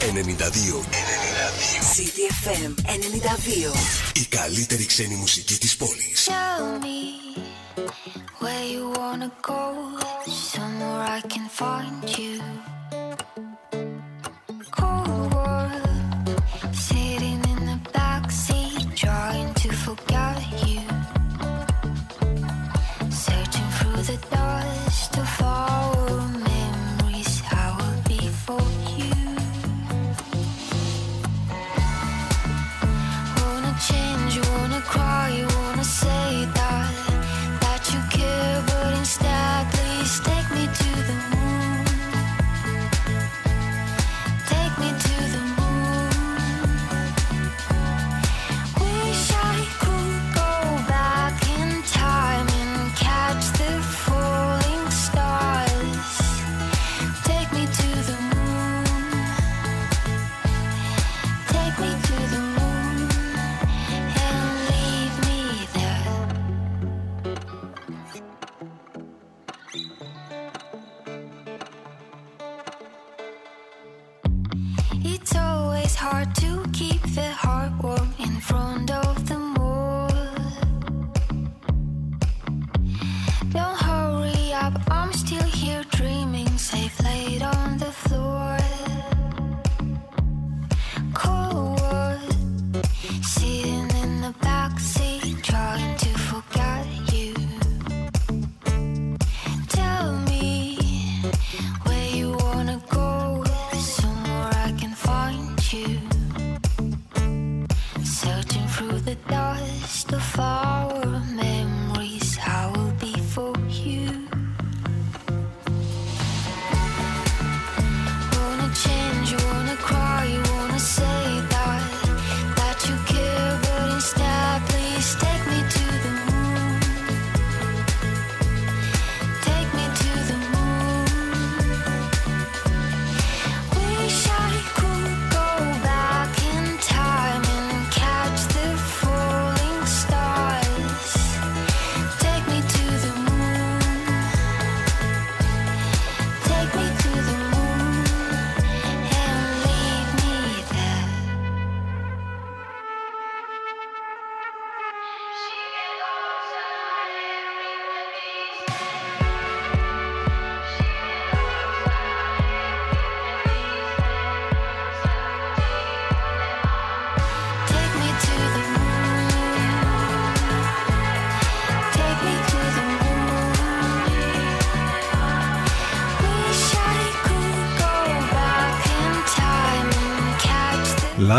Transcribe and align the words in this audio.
92. 0.00 0.12
92. 0.12 0.84
CDFM 1.94 2.74
92. 2.86 3.74
Η 4.14 4.26
καλύτερη 4.28 4.86
ξένη 4.86 5.14
μουσική 5.14 5.58
της 5.58 5.76
πόλης. 5.76 6.28
Tell 6.28 6.84
me 6.84 7.00
where 8.40 8.64
you 8.74 8.84
wanna 8.98 9.30
go, 9.50 9.62
somewhere 10.52 11.02
I 11.16 11.20
can 11.32 11.46
find 11.60 12.18
you. 12.18 12.69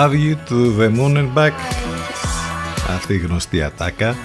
Love 0.02 0.16
you 0.16 0.36
to 0.50 0.60
the 0.80 0.90
moon 0.90 1.18
and 1.18 1.34
back. 1.34 1.54
Αυτή 2.90 3.14
η 3.14 3.18
γνωστή 3.18 3.64
ατάκα. 3.64 4.16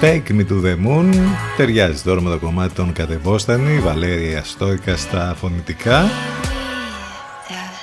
Take 0.00 0.30
me 0.30 0.44
to 0.48 0.62
the 0.62 0.86
moon. 0.86 1.14
Ταιριάζει 1.56 2.02
τώρα 2.02 2.20
με 2.20 2.30
το 2.30 2.38
κομμάτι 2.38 2.74
των 2.74 2.92
κατεβόστανη. 2.92 3.78
Βαλέρια 3.78 4.44
Στόικα 4.44 4.96
στα 4.96 5.34
φωνητικά. 5.38 6.04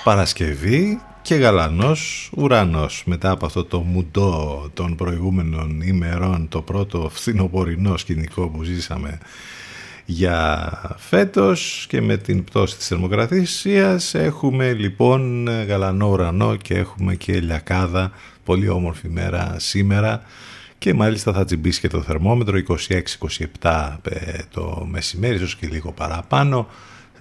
Παρασκευή 0.04 1.02
και 1.22 1.36
γαλανός 1.36 2.32
ουρανός. 2.38 3.04
Μετά 3.06 3.30
από 3.30 3.46
αυτό 3.46 3.64
το 3.64 3.80
μουντό 3.80 4.70
των 4.74 4.96
προηγούμενων 4.96 5.82
ημερών, 5.82 6.48
το 6.50 6.62
πρώτο 6.62 7.10
φθινοπορεινό 7.14 7.98
σκηνικό 7.98 8.48
που 8.48 8.64
ζήσαμε 8.64 9.20
για 10.06 10.72
φέτος 10.98 11.86
και 11.90 12.02
με 12.02 12.18
την 12.18 12.44
πτώση 12.44 12.78
της 12.78 12.88
θερμοκρασίας 12.88 14.14
έχουμε 14.14 14.74
λοιπόν 14.74 15.48
γαλανό 15.68 16.10
ουρανό 16.10 16.56
και 16.56 16.74
έχουμε 16.74 17.16
και 17.16 17.40
λιακάδα, 17.40 18.12
πολύ 18.44 18.70
όμορφη 18.70 19.10
μέρα 19.10 19.56
σήμερα 19.58 20.22
και 20.78 20.94
μάλιστα 20.94 21.34
θα 21.34 21.46
τσιμπήσει 21.46 21.80
και 21.80 21.88
το 21.88 22.02
θερμόμετρο 22.02 22.60
26-27 23.62 23.96
ε, 24.04 24.40
το 24.50 24.88
μεσημέρι, 24.90 25.36
ίσως 25.36 25.56
και 25.56 25.68
λίγο 25.68 25.92
παραπάνω. 25.92 26.68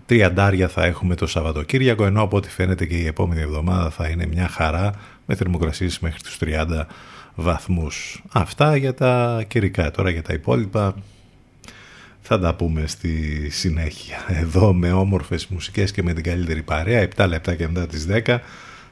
Τριαντάρια 0.06 0.68
θα 0.68 0.84
έχουμε 0.84 1.14
το 1.14 1.26
Σαββατοκύριακο, 1.26 2.04
ενώ 2.04 2.22
από 2.22 2.36
ό,τι 2.36 2.48
φαίνεται 2.48 2.86
και 2.86 2.96
η 2.96 3.06
επόμενη 3.06 3.40
εβδομάδα 3.40 3.90
θα 3.90 4.08
είναι 4.08 4.26
μια 4.26 4.48
χαρά 4.48 4.92
με 5.26 5.34
θερμοκρασίες 5.34 5.98
μέχρι 5.98 6.20
τους 6.20 6.38
30 6.40 6.86
βαθμούς. 7.34 8.22
Αυτά 8.32 8.76
για 8.76 8.94
τα 8.94 9.44
καιρικά. 9.48 9.90
Τώρα 9.90 10.10
για 10.10 10.22
τα 10.22 10.32
υπόλοιπα 10.32 10.94
θα 12.26 12.38
τα 12.38 12.54
πούμε 12.54 12.86
στη 12.86 13.46
συνέχεια. 13.50 14.16
Εδώ 14.28 14.72
με 14.72 14.92
όμορφες 14.92 15.46
μουσικές 15.46 15.90
και 15.90 16.02
με 16.02 16.12
την 16.12 16.22
καλύτερη 16.22 16.62
παρέα, 16.62 17.08
7 17.16 17.26
λεπτά 17.28 17.54
και 17.54 17.68
μετά 17.68 17.86
τις 17.86 18.06
10, 18.06 18.38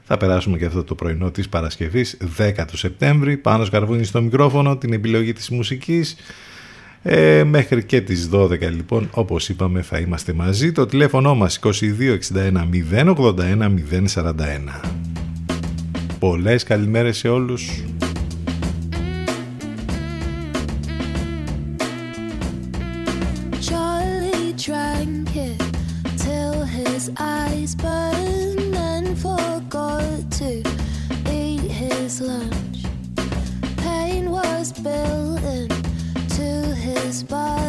θα 0.03 0.17
περάσουμε 0.17 0.57
και 0.57 0.65
αυτό 0.65 0.83
το 0.83 0.95
πρωινό 0.95 1.31
της 1.31 1.49
Παρασκευής, 1.49 2.17
10 2.37 2.65
του 2.67 2.77
Σεπτέμβρη. 2.77 3.37
Πάνω 3.37 3.65
σκαρβούνι 3.65 4.03
στο 4.03 4.21
μικρόφωνο, 4.21 4.77
την 4.77 4.93
επιλογή 4.93 5.33
της 5.33 5.49
μουσικής. 5.49 6.15
Ε, 7.03 7.43
μέχρι 7.43 7.83
και 7.83 8.01
τις 8.01 8.29
12 8.31 8.69
λοιπόν, 8.69 9.09
όπως 9.11 9.49
είπαμε, 9.49 9.81
θα 9.81 9.97
είμαστε 9.97 10.33
μαζί. 10.33 10.71
Το 10.71 10.85
τηλέφωνο 10.85 11.35
μας 11.35 11.59
2261 11.59 12.67
081 12.71 13.73
041. 14.13 14.81
Πολλές 16.19 16.63
καλημέρες 16.63 17.17
σε 17.17 17.27
όλους. 17.27 17.83
Eyes 27.63 27.75
burned 27.75 28.75
and 28.75 29.17
forgot 29.17 30.31
to 30.31 30.61
eat 31.31 31.71
his 31.71 32.19
lunch. 32.19 32.83
Pain 33.77 34.29
was 34.31 34.73
built 34.73 35.41
into 35.43 36.75
his 36.75 37.23
body, 37.23 37.62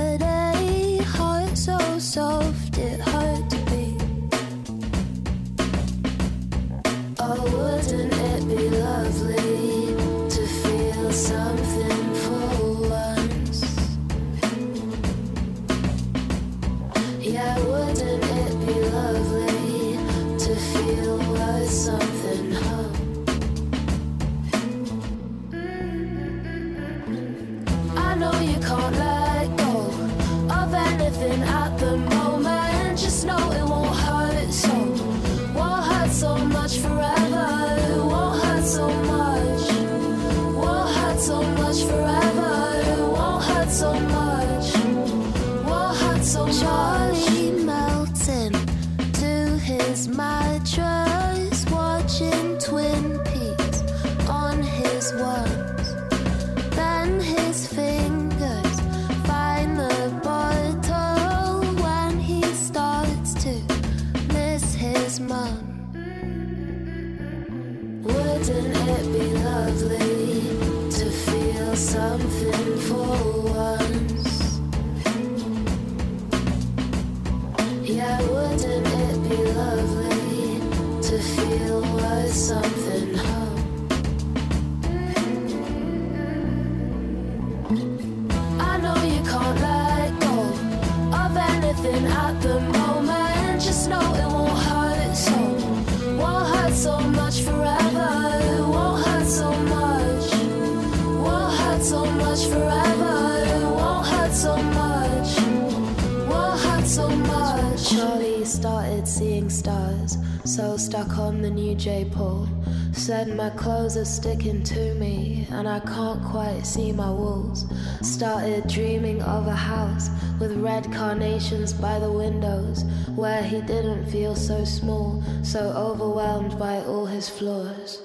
Charlie 107.84 108.46
started 108.46 109.06
seeing 109.06 109.50
stars, 109.50 110.16
so 110.46 110.74
stuck 110.78 111.18
on 111.18 111.42
the 111.42 111.50
new 111.50 111.74
J 111.74 112.06
Paul. 112.10 112.48
Said 112.92 113.36
my 113.36 113.50
clothes 113.50 113.98
are 113.98 114.06
sticking 114.06 114.62
to 114.62 114.94
me, 114.94 115.46
and 115.50 115.68
I 115.68 115.80
can't 115.80 116.24
quite 116.24 116.62
see 116.64 116.92
my 116.92 117.10
walls. 117.10 117.66
Started 118.00 118.68
dreaming 118.68 119.20
of 119.20 119.46
a 119.46 119.54
house 119.54 120.08
with 120.40 120.56
red 120.56 120.90
carnations 120.94 121.74
by 121.74 121.98
the 121.98 122.10
windows, 122.10 122.84
where 123.16 123.42
he 123.42 123.60
didn't 123.60 124.06
feel 124.06 124.34
so 124.34 124.64
small, 124.64 125.22
so 125.42 125.60
overwhelmed 125.60 126.58
by 126.58 126.78
all 126.86 127.04
his 127.04 127.28
flaws. 127.28 128.00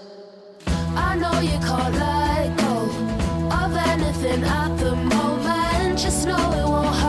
I 0.67 1.15
know 1.15 1.39
you 1.39 1.57
can't 1.59 1.95
let 1.95 2.57
go 2.57 2.79
of 3.55 3.77
anything 3.77 4.43
at 4.43 4.75
the 4.77 4.93
moment. 4.93 5.97
Just 5.97 6.27
know 6.27 6.51
it 6.51 6.67
won't 6.67 6.95
hurt 6.95 7.08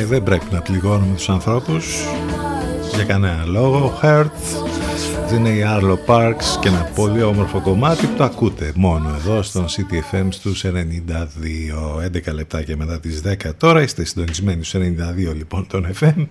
Ε, 0.00 0.04
δεν 0.04 0.22
πρέπει 0.22 0.46
να 0.50 0.60
πληγώνουμε 0.60 1.14
τους 1.16 1.28
ανθρώπους. 1.28 2.04
Για 2.94 3.04
κανένα 3.04 3.44
λόγο. 3.44 3.98
Hurt 4.02 4.30
είναι 5.34 5.48
η 5.48 5.62
Arlo 5.66 5.96
Parks 6.06 6.58
και 6.60 6.68
ένα 6.68 6.90
πολύ 6.94 7.22
όμορφο 7.22 7.60
κομμάτι 7.60 8.06
που 8.06 8.16
το 8.16 8.24
ακούτε 8.24 8.72
μόνο 8.74 9.08
εδώ 9.08 9.42
στον 9.42 9.66
CTFM 9.66 10.26
στους 10.28 10.64
92 10.64 12.30
11 12.30 12.34
λεπτά 12.34 12.62
και 12.62 12.76
μετά 12.76 13.00
τις 13.00 13.22
10 13.24 13.50
τώρα 13.56 13.82
είστε 13.82 14.04
συντονισμένοι 14.04 14.64
στους 14.64 14.80
92 15.30 15.34
λοιπόν 15.34 15.66
τον 15.66 15.86
FM 16.00 16.26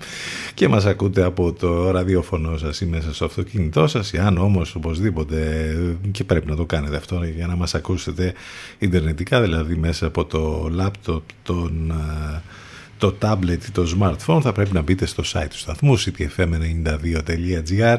και 0.54 0.68
μας 0.68 0.86
ακούτε 0.86 1.24
από 1.24 1.54
το 1.54 1.92
ραδιοφωνό 1.92 2.58
σας 2.58 2.82
ή 2.82 2.86
μέσα 2.86 3.14
στο 3.14 3.26
αυτοκίνητό 3.26 3.88
σας 3.88 4.14
αν 4.14 4.38
όμως 4.38 4.76
οπωσδήποτε 4.76 5.38
και 6.12 6.24
πρέπει 6.24 6.50
να 6.50 6.56
το 6.56 6.66
κάνετε 6.66 6.96
αυτό 6.96 7.24
για 7.36 7.48
να 7.48 7.56
μας 7.56 7.76
ακούσετε 7.76 8.34
ιντερνετικά 8.80 9.42
δηλαδή 9.42 9.76
μέσα 9.76 10.06
από 10.06 10.26
το 10.26 10.70
λάπτοπ 10.72 11.24
τον 11.44 11.94
το 13.02 13.16
tablet 13.22 13.66
ή 13.68 13.72
το 13.72 13.98
smartphone 14.00 14.40
θα 14.42 14.52
πρέπει 14.52 14.74
να 14.74 14.82
μπείτε 14.82 15.06
στο 15.06 15.24
site 15.34 15.48
του 15.50 15.58
σταθμού 15.58 16.00
ctfm92.gr 16.00 17.98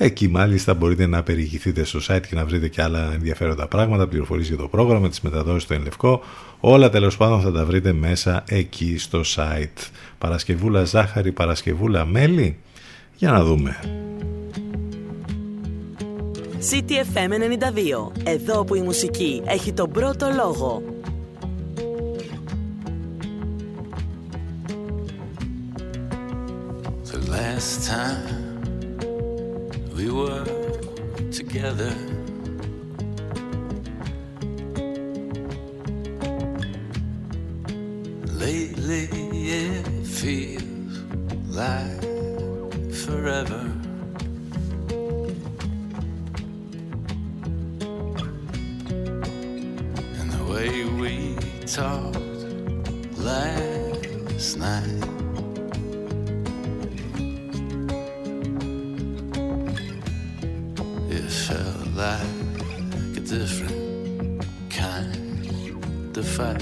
Εκεί 0.00 0.28
μάλιστα 0.28 0.74
μπορείτε 0.74 1.06
να 1.06 1.22
περιηγηθείτε 1.22 1.84
στο 1.84 1.98
site 2.08 2.26
και 2.28 2.34
να 2.34 2.44
βρείτε 2.44 2.68
και 2.68 2.82
άλλα 2.82 3.12
ενδιαφέροντα 3.12 3.66
πράγματα, 3.66 4.08
πληροφορίες 4.08 4.48
για 4.48 4.56
το 4.56 4.68
πρόγραμμα, 4.68 5.08
τις 5.08 5.20
μεταδόσεις 5.20 5.62
στο 5.62 5.74
Ενλευκό. 5.74 6.20
Όλα 6.60 6.90
τέλος 6.90 7.16
πάντων 7.16 7.40
θα 7.40 7.52
τα 7.52 7.64
βρείτε 7.64 7.92
μέσα 7.92 8.44
εκεί 8.48 8.98
στο 8.98 9.20
site. 9.36 9.88
Παρασκευούλα 10.18 10.84
ζάχαρη, 10.84 11.32
Παρασκευούλα 11.32 12.04
μέλι. 12.04 12.58
Για 13.16 13.30
να 13.30 13.44
δούμε. 13.44 13.76
CTFM 16.70 17.32
92. 17.32 18.12
Εδώ 18.24 18.64
που 18.64 18.74
η 18.74 18.80
μουσική 18.80 19.42
έχει 19.44 19.72
τον 19.72 19.90
πρώτο 19.90 20.28
λόγο. 20.36 20.82
The 27.10 27.30
last 27.30 27.88
time 27.88 28.47
we 29.98 30.08
were 30.12 30.44
together. 31.32 31.92
Lately 38.44 39.08
it 39.48 40.06
feels 40.06 40.62
like 41.48 42.00
forever. 42.94 43.64
And 50.18 50.30
the 50.30 50.44
way 50.48 50.84
we 50.84 51.34
talked 51.66 52.18
last 53.18 54.56
night. 54.58 55.17
Like 61.98 62.20
a 63.16 63.20
different 63.20 64.46
kind 64.70 66.16
of 66.16 66.28
fight. 66.28 66.60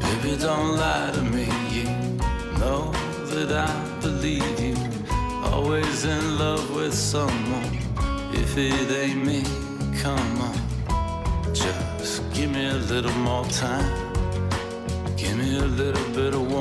Baby, 0.00 0.36
don't 0.38 0.76
lie 0.76 1.10
to 1.14 1.22
me. 1.34 1.46
You 1.76 1.88
know 2.60 2.92
that 3.32 3.50
I 3.68 4.00
believe 4.00 4.60
you. 4.60 4.76
Always 5.50 6.04
in 6.04 6.38
love 6.38 6.64
with 6.76 6.94
someone. 6.94 7.76
If 8.32 8.56
it 8.56 8.88
ain't 9.02 9.26
me, 9.26 9.42
come 10.00 10.42
on. 10.48 10.58
Just 11.52 12.22
give 12.32 12.52
me 12.52 12.68
a 12.68 12.78
little 12.92 13.18
more 13.30 13.44
time. 13.46 13.90
Give 15.16 15.36
me 15.36 15.58
a 15.58 15.64
little 15.64 16.08
bit 16.14 16.34
of. 16.34 16.55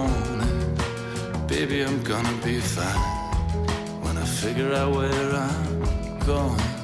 Baby, 1.55 1.85
I'm 1.85 2.03
gonna 2.03 2.33
be 2.43 2.59
fine 2.59 2.99
when 4.03 4.17
I 4.17 4.25
figure 4.25 4.73
out 4.73 4.93
where 4.93 5.31
I'm 5.33 6.19
going. 6.25 6.74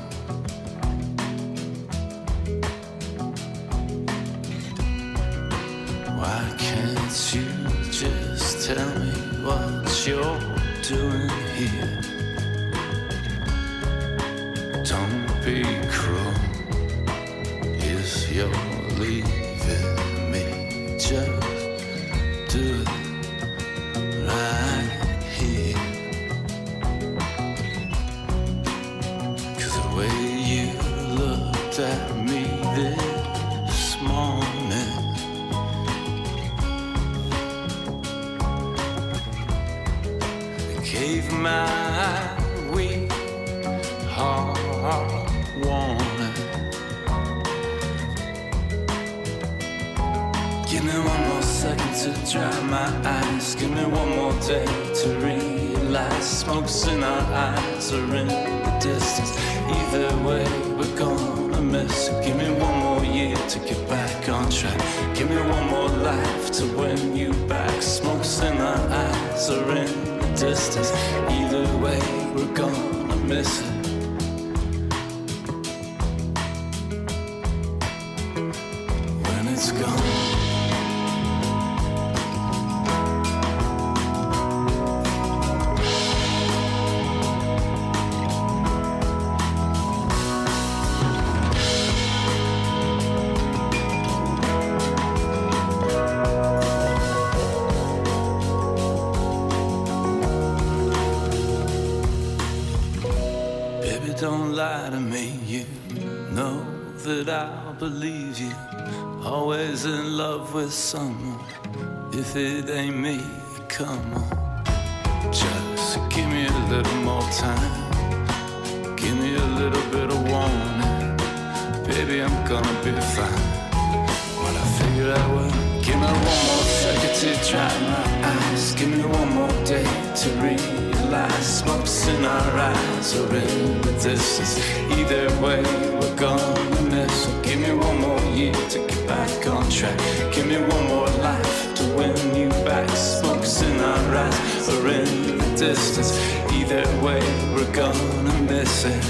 Are 133.14 133.36
in 133.36 133.82
the 133.82 133.92
distance. 134.02 134.58
either 134.98 135.28
way 135.42 135.62
we're 136.00 136.16
gonna 136.16 136.82
miss 136.90 137.26
so 137.26 137.42
give 137.42 137.60
me 137.60 137.74
one 137.74 138.00
more 138.00 138.22
year 138.34 138.54
to 138.54 138.80
get 138.88 139.06
back 139.06 139.48
on 139.48 139.70
track. 139.70 139.98
Give 140.32 140.48
me 140.48 140.56
one 140.56 140.88
more 140.88 141.10
life 141.20 141.76
to 141.76 141.84
win 141.98 142.16
you 142.34 142.48
back. 142.64 142.90
Smoke's 142.92 143.62
in 143.64 143.78
our 143.82 144.16
eyes 144.16 144.70
or 144.70 144.88
in 144.88 145.38
the 145.40 145.56
distance. 145.58 146.18
Either 146.54 146.86
way 147.04 147.20
we're 147.54 147.74
gonna 147.74 148.42
miss 148.50 148.86
it. 148.86 149.04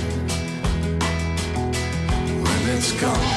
When 2.44 2.70
it's 2.76 3.00
gone. 3.00 3.31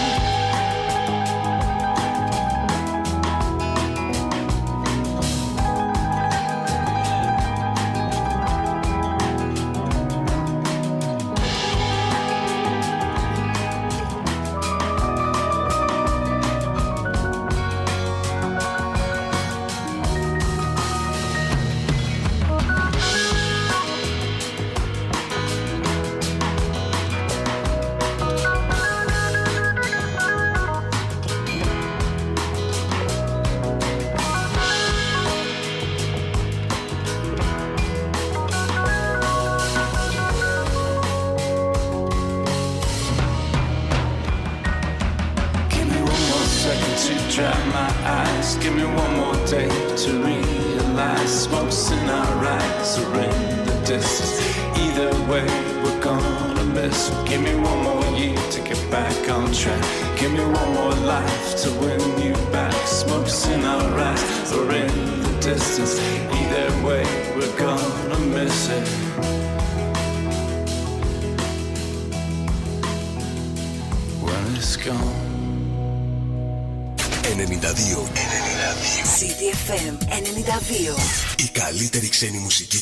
Ekseni 82.15 82.39
Musik 82.39 82.74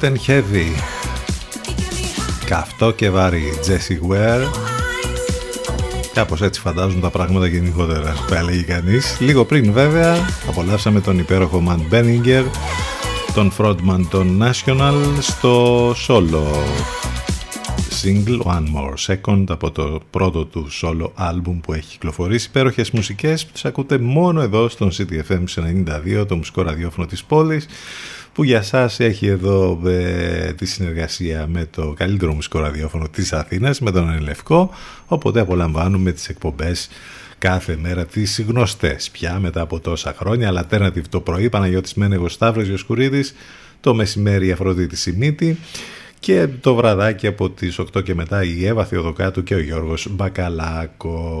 Hot 0.00 0.04
and 0.04 0.16
Heavy. 0.26 0.80
Καυτό 2.46 2.90
και 2.90 3.10
βάρη 3.10 3.42
Jessie 3.66 4.10
Ware. 4.10 4.46
Κάπως 6.14 6.42
έτσι 6.42 6.60
φαντάζουν 6.60 7.00
τα 7.00 7.10
πράγματα 7.10 7.46
γενικότερα 7.46 8.14
που 8.26 8.34
έλεγε 8.34 8.62
κανείς. 8.62 9.16
Λίγο 9.20 9.44
πριν 9.44 9.72
βέβαια 9.72 10.16
απολαύσαμε 10.48 11.00
τον 11.00 11.18
υπέροχο 11.18 11.62
Matt 11.68 11.94
Benninger 11.94 12.44
τον 13.34 13.52
frontman 13.58 14.00
των 14.10 14.42
National 14.42 14.94
στο 15.20 15.90
solo. 15.90 16.42
Single 18.02 18.40
One 18.42 18.66
More 18.74 18.94
Second 19.06 19.44
από 19.48 19.70
το 19.70 20.00
πρώτο 20.10 20.44
του 20.44 20.68
solo 20.82 21.10
album 21.30 21.58
που 21.62 21.72
έχει 21.72 21.88
κυκλοφορήσει. 21.88 22.46
Υπέροχες 22.48 22.90
μουσικές 22.90 23.46
που 23.46 23.52
τις 23.52 23.64
ακούτε 23.64 23.98
μόνο 23.98 24.40
εδώ 24.40 24.68
στον 24.68 24.90
CTFM 24.92 25.44
92 26.20 26.26
το 26.28 26.36
μουσικό 26.36 26.62
ραδιόφωνο 26.62 27.06
της 27.06 27.24
πόλης 27.24 27.66
που 28.38 28.44
για 28.44 28.62
σας 28.62 29.00
έχει 29.00 29.26
εδώ 29.26 29.80
ε, 29.86 30.52
τη 30.52 30.66
συνεργασία 30.66 31.46
με 31.46 31.68
το 31.70 31.94
καλύτερο 31.96 32.34
μουσικό 32.34 32.58
ραδιόφωνο 32.58 33.08
της 33.08 33.32
Αθήνας, 33.32 33.80
με 33.80 33.90
τον 33.90 34.12
Ελευκό, 34.12 34.70
οπότε 35.06 35.40
απολαμβάνουμε 35.40 36.12
τις 36.12 36.28
εκπομπές 36.28 36.88
κάθε 37.38 37.78
μέρα 37.80 38.06
τις 38.06 38.44
γνωστές 38.48 39.10
πια 39.10 39.38
μετά 39.38 39.60
από 39.60 39.80
τόσα 39.80 40.14
χρόνια, 40.18 40.48
αλλά 40.48 40.66
alternative 40.70 41.06
το 41.08 41.20
πρωί, 41.20 41.48
Παναγιώτης 41.48 41.94
Μένεγος 41.94 42.32
Σταύρος 42.32 42.68
Ιωσκουρίδης, 42.68 43.34
το 43.80 43.94
μεσημέρι 43.94 44.46
η 44.46 44.52
Αφροδίτη 44.52 44.96
Σιμίτη, 44.96 45.58
και 46.20 46.48
το 46.60 46.74
βραδάκι 46.74 47.26
από 47.26 47.50
τις 47.50 47.80
8 47.80 48.02
και 48.02 48.14
μετά 48.14 48.44
η 48.44 48.66
Εύα 48.66 48.84
Θεοδοκάτου 48.84 49.42
και 49.42 49.54
ο 49.54 49.60
Γιώργος 49.60 50.06
Μπακαλάκος. 50.10 51.40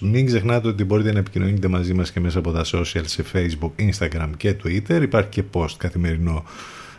Μην 0.00 0.26
ξεχνάτε 0.26 0.68
ότι 0.68 0.84
μπορείτε 0.84 1.12
να 1.12 1.18
επικοινωνείτε 1.18 1.68
μαζί 1.68 1.94
μας 1.94 2.12
και 2.12 2.20
μέσα 2.20 2.38
από 2.38 2.52
τα 2.52 2.64
social 2.64 3.04
σε 3.04 3.24
Facebook, 3.32 3.70
Instagram 3.78 4.30
και 4.36 4.56
Twitter. 4.64 5.02
Υπάρχει 5.02 5.28
και 5.28 5.42
post 5.52 5.74
καθημερινό 5.76 6.44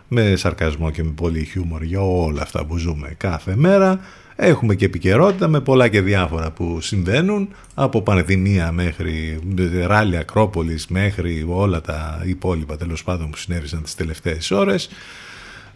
με 0.08 0.36
σαρκασμό 0.36 0.92
και 0.92 1.04
με 1.04 1.12
πολύ 1.12 1.44
χιούμορ 1.44 1.84
για 1.84 2.02
όλα 2.02 2.42
αυτά 2.42 2.66
που 2.66 2.78
ζούμε 2.78 3.14
κάθε 3.18 3.56
μέρα. 3.56 4.00
Έχουμε 4.36 4.76
και 4.76 4.86
επικαιρότητα 4.86 5.48
με 5.48 5.60
πολλά 5.60 5.88
και 5.88 6.02
διάφορα 6.02 6.52
που 6.52 6.82
συμβαίνουν 6.82 7.50
από 7.74 8.02
πανδημία 8.02 8.72
μέχρι 8.72 9.40
ράλια 9.86 10.20
Ακρόπολης 10.20 10.88
μέχρι 10.88 11.46
όλα 11.50 11.82
τα 11.82 12.24
υπόλοιπα 12.26 12.78
τέλος 12.78 13.04
πάντων 13.04 13.30
που 13.30 13.38
συνέβησαν 13.38 13.84
τις 13.84 13.96
τελευταίες 13.96 14.52
ώρες. 14.52 14.90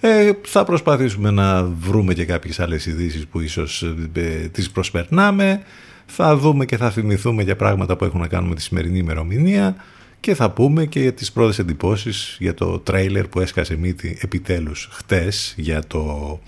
Ε, 0.03 0.31
θα 0.41 0.63
προσπαθήσουμε 0.63 1.31
να 1.31 1.63
βρούμε 1.63 2.13
και 2.13 2.25
κάποιες 2.25 2.59
άλλες 2.59 2.85
ειδήσεις 2.85 3.27
που 3.27 3.39
ίσως 3.39 3.83
ε, 4.13 4.49
τις 4.51 4.71
προσπερνάμε. 4.71 5.63
Θα 6.05 6.37
δούμε 6.37 6.65
και 6.65 6.77
θα 6.77 6.91
θυμηθούμε 6.91 7.43
για 7.43 7.55
πράγματα 7.55 7.95
που 7.95 8.05
έχουν 8.05 8.19
να 8.19 8.27
κάνουν 8.27 8.49
με 8.49 8.55
τη 8.55 8.61
σημερινή 8.61 8.97
ημερομηνία 8.97 9.75
και 10.19 10.35
θα 10.35 10.51
πούμε 10.51 10.85
και 10.85 10.99
για 10.99 11.13
τις 11.13 11.31
πρώτες 11.31 11.59
εντυπώσεις 11.59 12.35
για 12.39 12.53
το 12.53 12.79
τρέιλερ 12.79 13.27
που 13.27 13.39
έσκασε 13.39 13.75
μύτη 13.75 14.17
επιτέλους 14.21 14.89
χτες 14.91 15.53
για 15.57 15.83
το 15.87 16.39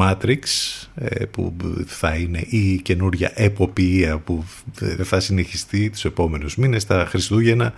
Matrix 0.00 0.42
ε, 0.94 1.24
που 1.24 1.56
θα 1.86 2.14
είναι 2.14 2.38
η 2.38 2.80
καινούρια 2.82 3.32
εποπτεία 3.34 4.18
που 4.18 4.44
θα 5.02 5.20
συνεχιστεί 5.20 5.90
τους 5.90 6.04
επόμενους 6.04 6.56
μήνες 6.56 6.86
τα 6.86 7.06
Χριστούγεννα 7.08 7.74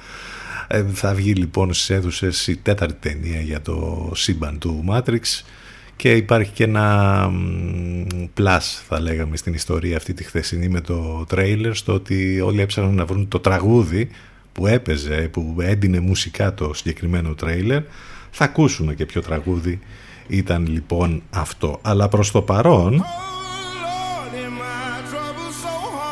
ε, 0.68 0.84
θα 0.92 1.14
βγει 1.14 1.32
λοιπόν 1.32 1.72
στις 1.72 1.90
αίθουσες 1.90 2.46
η 2.46 2.56
τέταρτη 2.56 3.08
ταινία 3.08 3.40
για 3.40 3.62
το 3.62 4.10
σύμπαν 4.14 4.58
του 4.58 4.84
Matrix 4.90 5.44
και 5.96 6.12
υπάρχει 6.12 6.52
και 6.52 6.64
ένα 6.64 7.30
plus 8.36 8.60
θα 8.88 9.00
λέγαμε 9.00 9.36
στην 9.36 9.54
ιστορία 9.54 9.96
αυτή 9.96 10.14
τη 10.14 10.24
χθεσινή 10.24 10.68
με 10.68 10.80
το 10.80 11.24
τρέιλερ 11.28 11.74
στο 11.74 11.92
ότι 11.92 12.40
όλοι 12.40 12.60
έψαχναν 12.60 12.94
να 12.94 13.04
βρουν 13.04 13.28
το 13.28 13.40
τραγούδι 13.40 14.08
που 14.52 14.66
έπαιζε, 14.66 15.28
που 15.32 15.56
έντυνε 15.60 16.00
μουσικά 16.00 16.54
το 16.54 16.74
συγκεκριμένο 16.74 17.34
τρέιλερ. 17.34 17.82
Θα 18.30 18.44
ακούσουμε 18.44 18.94
και 18.94 19.06
ποιο 19.06 19.20
τραγούδι 19.22 19.78
ήταν 20.26 20.66
λοιπόν 20.66 21.22
αυτό. 21.30 21.78
Αλλά 21.82 22.08
προς 22.08 22.30
το 22.30 22.42
παρόν 22.42 23.04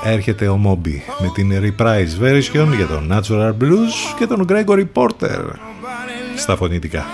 έρχεται 0.05 0.49
ο 0.49 0.61
Moby 0.67 1.01
με 1.21 1.31
την 1.35 1.53
reprise 1.53 2.23
version 2.25 2.77
για 2.77 2.87
τον 2.87 3.09
Natural 3.13 3.63
Blues 3.63 4.17
και 4.19 4.27
τον 4.27 4.47
Gregory 4.49 4.85
Porter 4.95 5.41
στα 6.37 6.57
φωνητικά. 6.57 7.05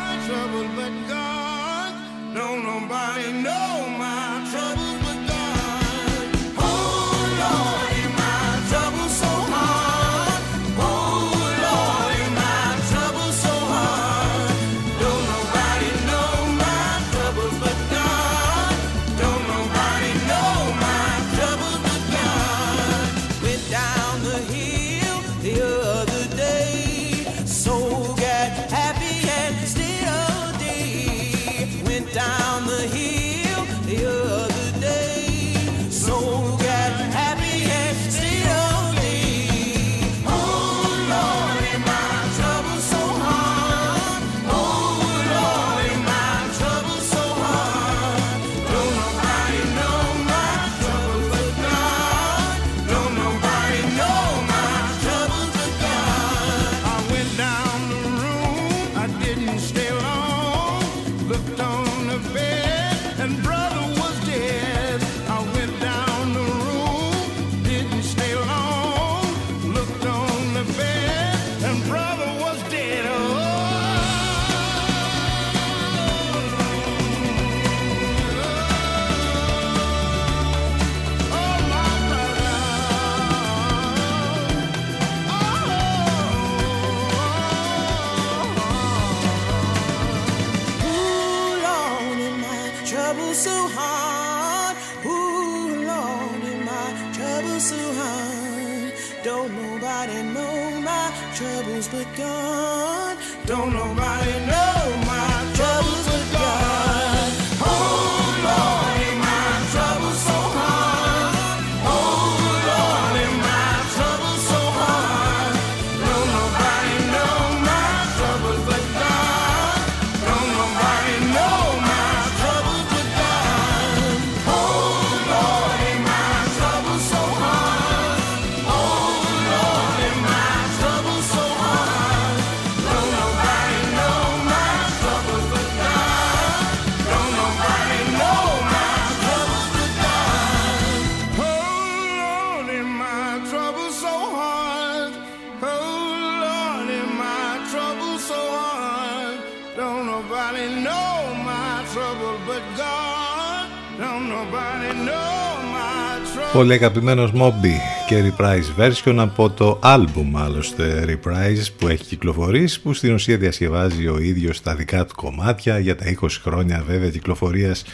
Πολύ 156.53 156.73
αγαπημένος 156.73 157.33
Moby 157.35 157.73
και 158.07 158.33
reprise 158.39 158.81
version 158.81 159.15
από 159.19 159.51
το 159.51 159.79
album 159.83 160.31
άλλωστε 160.35 161.05
reprise 161.09 161.67
που 161.79 161.89
έχει 161.89 162.05
κυκλοφορήσει 162.05 162.81
που 162.81 162.93
στην 162.93 163.15
ουσία 163.15 163.37
διασκευάζει 163.37 164.09
ο 164.09 164.19
ίδιος 164.19 164.63
τα 164.63 164.75
δικά 164.75 165.05
του 165.05 165.15
κομμάτια 165.15 165.79
για 165.79 165.97
τα 165.97 166.05
20 166.21 166.27
χρόνια 166.43 166.85
βέβαια 166.87 167.11
κυκλοφορίας. 167.11 167.85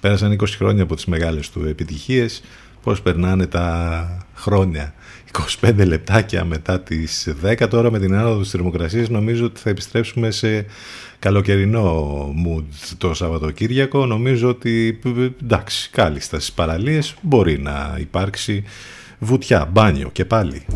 Πέρασαν 0.00 0.36
20 0.40 0.44
χρόνια 0.56 0.82
από 0.82 0.94
τις 0.94 1.04
μεγάλες 1.04 1.50
του 1.50 1.66
επιτυχίες. 1.68 2.42
Πώς 2.82 3.02
περνάνε 3.02 3.46
τα 3.46 4.06
χρόνια 4.34 4.94
25 5.60 5.86
λεπτάκια 5.86 6.44
μετά 6.44 6.80
τις 6.80 7.34
10 7.44 7.66
τώρα 7.70 7.90
με 7.90 7.98
την 7.98 8.14
άνοδο 8.14 8.40
της 8.40 8.50
θερμοκρασίας 8.50 9.08
νομίζω 9.08 9.44
ότι 9.44 9.60
θα 9.60 9.70
επιστρέψουμε 9.70 10.30
σε 10.30 10.66
καλοκαιρινό 11.18 12.28
mood 12.46 12.64
το 12.98 13.14
Σαββατοκύριακο 13.14 14.06
νομίζω 14.06 14.48
ότι 14.48 15.00
εντάξει 15.42 15.90
κάλλιστα 15.90 16.36
στις 16.36 16.52
παραλίες 16.52 17.14
μπορεί 17.20 17.58
να 17.58 17.96
υπάρξει 17.98 18.64
βουτιά, 19.18 19.68
μπάνιο 19.72 20.10
και 20.12 20.24
πάλι. 20.24 20.66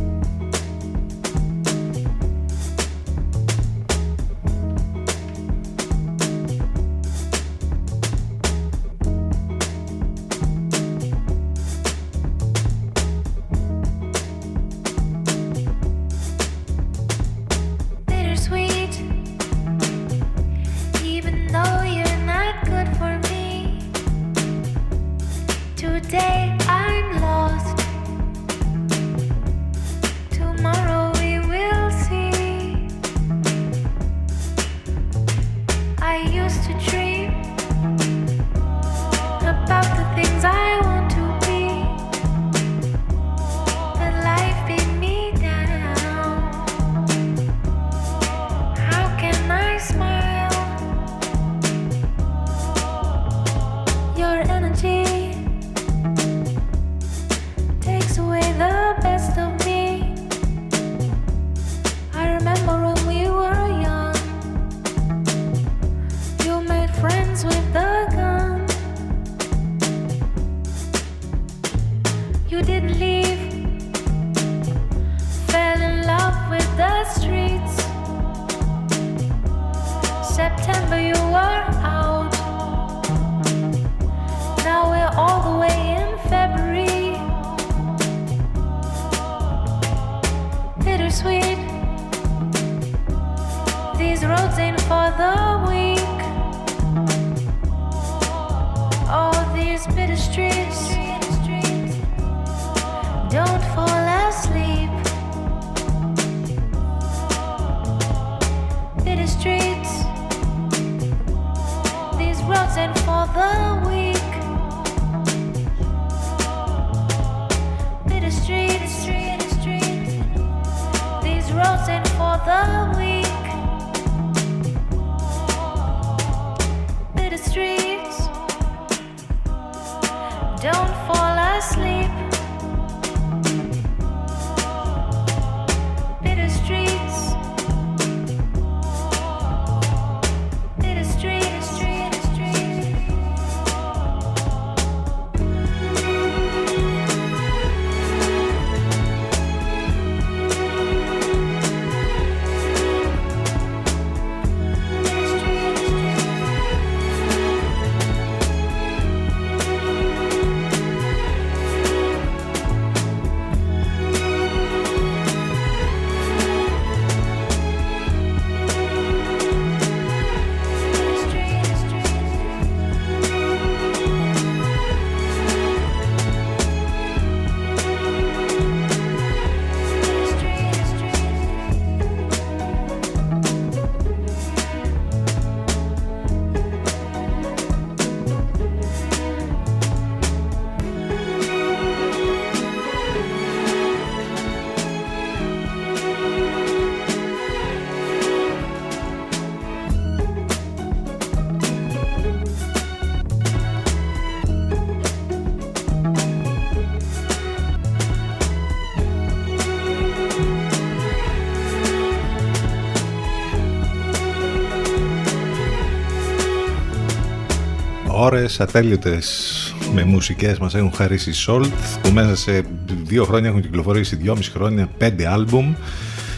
Ώρες 218.28 218.60
ατέλειωτες 218.60 219.74
με 219.94 220.04
μουσικές 220.04 220.58
μας 220.58 220.74
έχουν 220.74 220.92
χαρίσει 220.92 221.32
Salt 221.46 221.70
που 222.02 222.10
μέσα 222.10 222.36
σε 222.36 222.64
δύο 223.02 223.24
χρόνια 223.24 223.48
έχουν 223.48 223.60
κυκλοφορήσει 223.62 224.16
δυόμιση 224.16 224.50
χρόνια 224.50 224.88
πέντε 224.98 225.26
άλμπουμ 225.26 225.74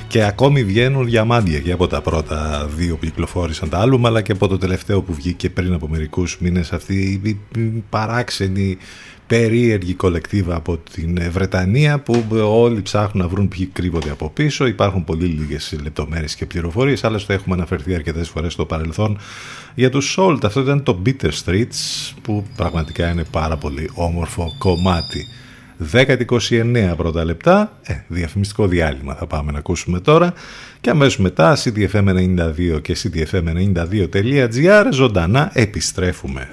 και 0.09 0.25
ακόμη 0.25 0.65
βγαίνουν 0.65 1.05
διαμάντια 1.05 1.59
και 1.59 1.73
από 1.73 1.87
τα 1.87 2.01
πρώτα 2.01 2.69
δύο 2.77 2.97
που 2.97 3.05
κυκλοφόρησαν 3.05 3.69
τα 3.69 3.79
άλμπουμ 3.79 4.07
αλλά 4.07 4.23
και 4.23 4.33
από 4.33 4.49
το 4.49 4.59
τελευταίο 4.59 5.03
που 5.03 5.15
βγήκε 5.15 5.51
πριν 5.51 5.73
από 5.73 5.89
μερικούς 5.89 6.39
μήνες 6.41 6.73
αυτή 6.73 7.21
η 7.25 7.83
παράξενη 7.89 8.79
περίεργη 9.31 9.95
κολεκτίβα 9.95 10.55
από 10.55 10.79
την 10.93 11.19
Βρετανία 11.31 11.99
που 12.01 12.25
όλοι 12.43 12.83
ψάχνουν 12.83 13.23
να 13.23 13.29
βρουν 13.29 13.49
ποιοι 13.49 13.67
κρύβονται 13.67 14.11
από 14.11 14.31
πίσω. 14.31 14.67
Υπάρχουν 14.67 15.05
πολύ 15.05 15.25
λίγες 15.25 15.77
λεπτομέρειες 15.83 16.35
και 16.35 16.47
πληροφορίες, 16.47 17.05
άλλωστε 17.05 17.35
έχουμε 17.35 17.55
αναφερθεί 17.55 17.95
αρκετές 17.95 18.29
φορές 18.29 18.53
στο 18.53 18.65
παρελθόν 18.65 19.19
για 19.75 19.91
τους 19.91 20.19
Salt. 20.19 20.39
Αυτό 20.45 20.61
ήταν 20.61 20.83
το 20.83 21.03
Bitter 21.07 21.31
Streets 21.45 22.13
που 22.23 22.45
πραγματικά 22.57 23.11
είναι 23.11 23.25
πάρα 23.31 23.57
πολύ 23.57 23.91
όμορφο 23.95 24.55
κομμάτι. 24.59 25.27
10-29 25.93 26.95
πρώτα 26.97 27.25
λεπτά, 27.25 27.79
ε, 27.83 27.95
διαφημιστικό 28.09 28.67
διάλειμμα 28.67 29.15
θα 29.15 29.27
πάμε 29.27 29.53
να 29.53 29.59
ακούσουμε 29.59 30.01
τώρα 30.01 30.33
και 30.81 30.91
αμέσως 30.91 31.19
μετά 31.19 31.57
cdfm92 31.57 32.81
και 32.83 32.97
cdfm92.gr 33.03 34.85
ζωντανά 34.93 35.51
επιστρέφουμε. 35.55 36.49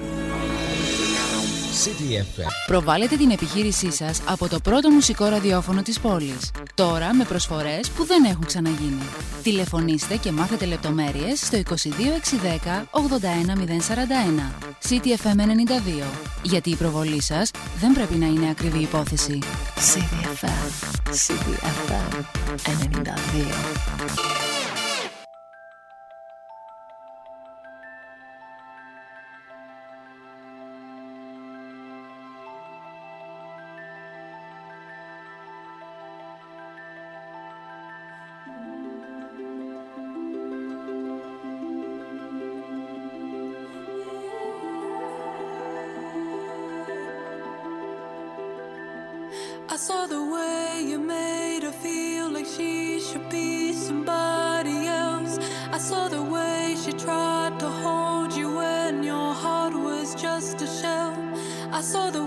CDFM. 1.85 2.47
Προβάλλετε 2.65 3.15
την 3.15 3.31
επιχείρησή 3.31 3.91
σας 3.91 4.21
από 4.25 4.47
το 4.47 4.59
πρώτο 4.59 4.89
μουσικό 4.89 5.25
ραδιόφωνο 5.25 5.81
της 5.81 5.99
πόλης. 5.99 6.51
Τώρα 6.75 7.13
με 7.13 7.23
προσφορές 7.23 7.89
που 7.89 8.05
δεν 8.05 8.23
έχουν 8.23 8.45
ξαναγίνει. 8.45 9.01
Τηλεφωνήστε 9.43 10.15
και 10.15 10.31
μάθετε 10.31 10.65
λεπτομέρειες 10.65 11.39
στο 11.39 11.57
22610 11.57 12.87
81041. 12.91 14.51
CTFM 14.89 15.39
92. 15.39 16.03
Γιατί 16.43 16.69
η 16.69 16.75
προβολή 16.75 17.21
σας 17.21 17.51
δεν 17.79 17.93
πρέπει 17.93 18.15
να 18.15 18.25
είναι 18.25 18.49
ακριβή 18.49 18.79
υπόθεση. 18.79 19.39
CDFM. 19.75 20.71
CDFM 21.11 22.23
92. 22.55 24.66
saw 61.87 62.09
do 62.11 62.26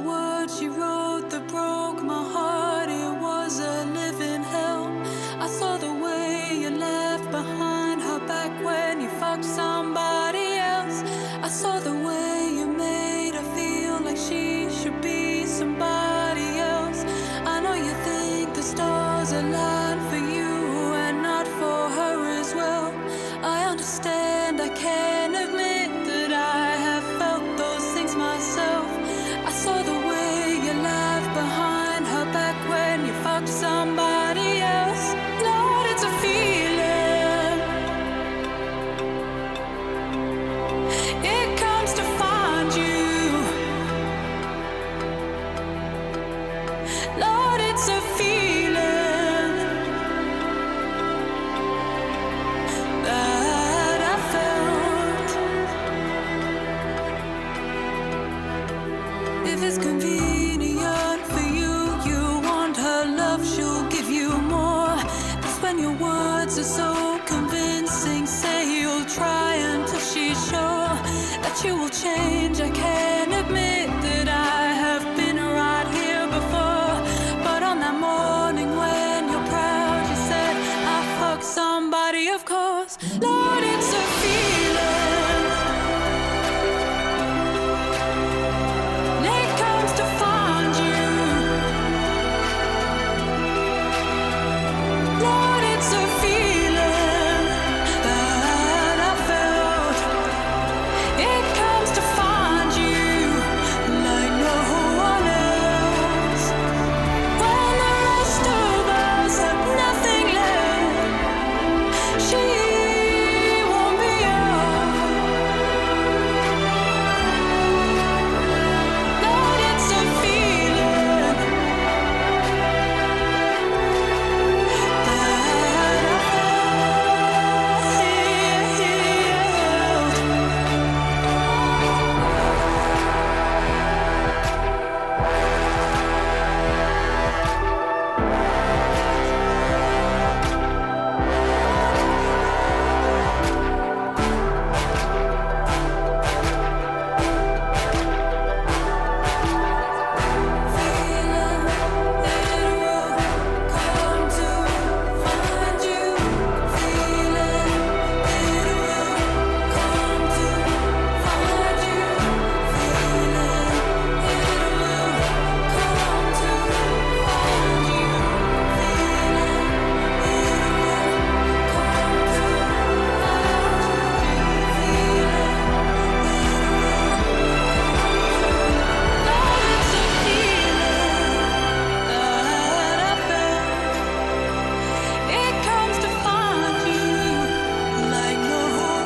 that 71.51 71.65
you 71.65 71.77
will 71.77 71.89
change, 71.89 72.61
I 72.61 72.71
can 72.71 73.33
admit. 73.33 73.80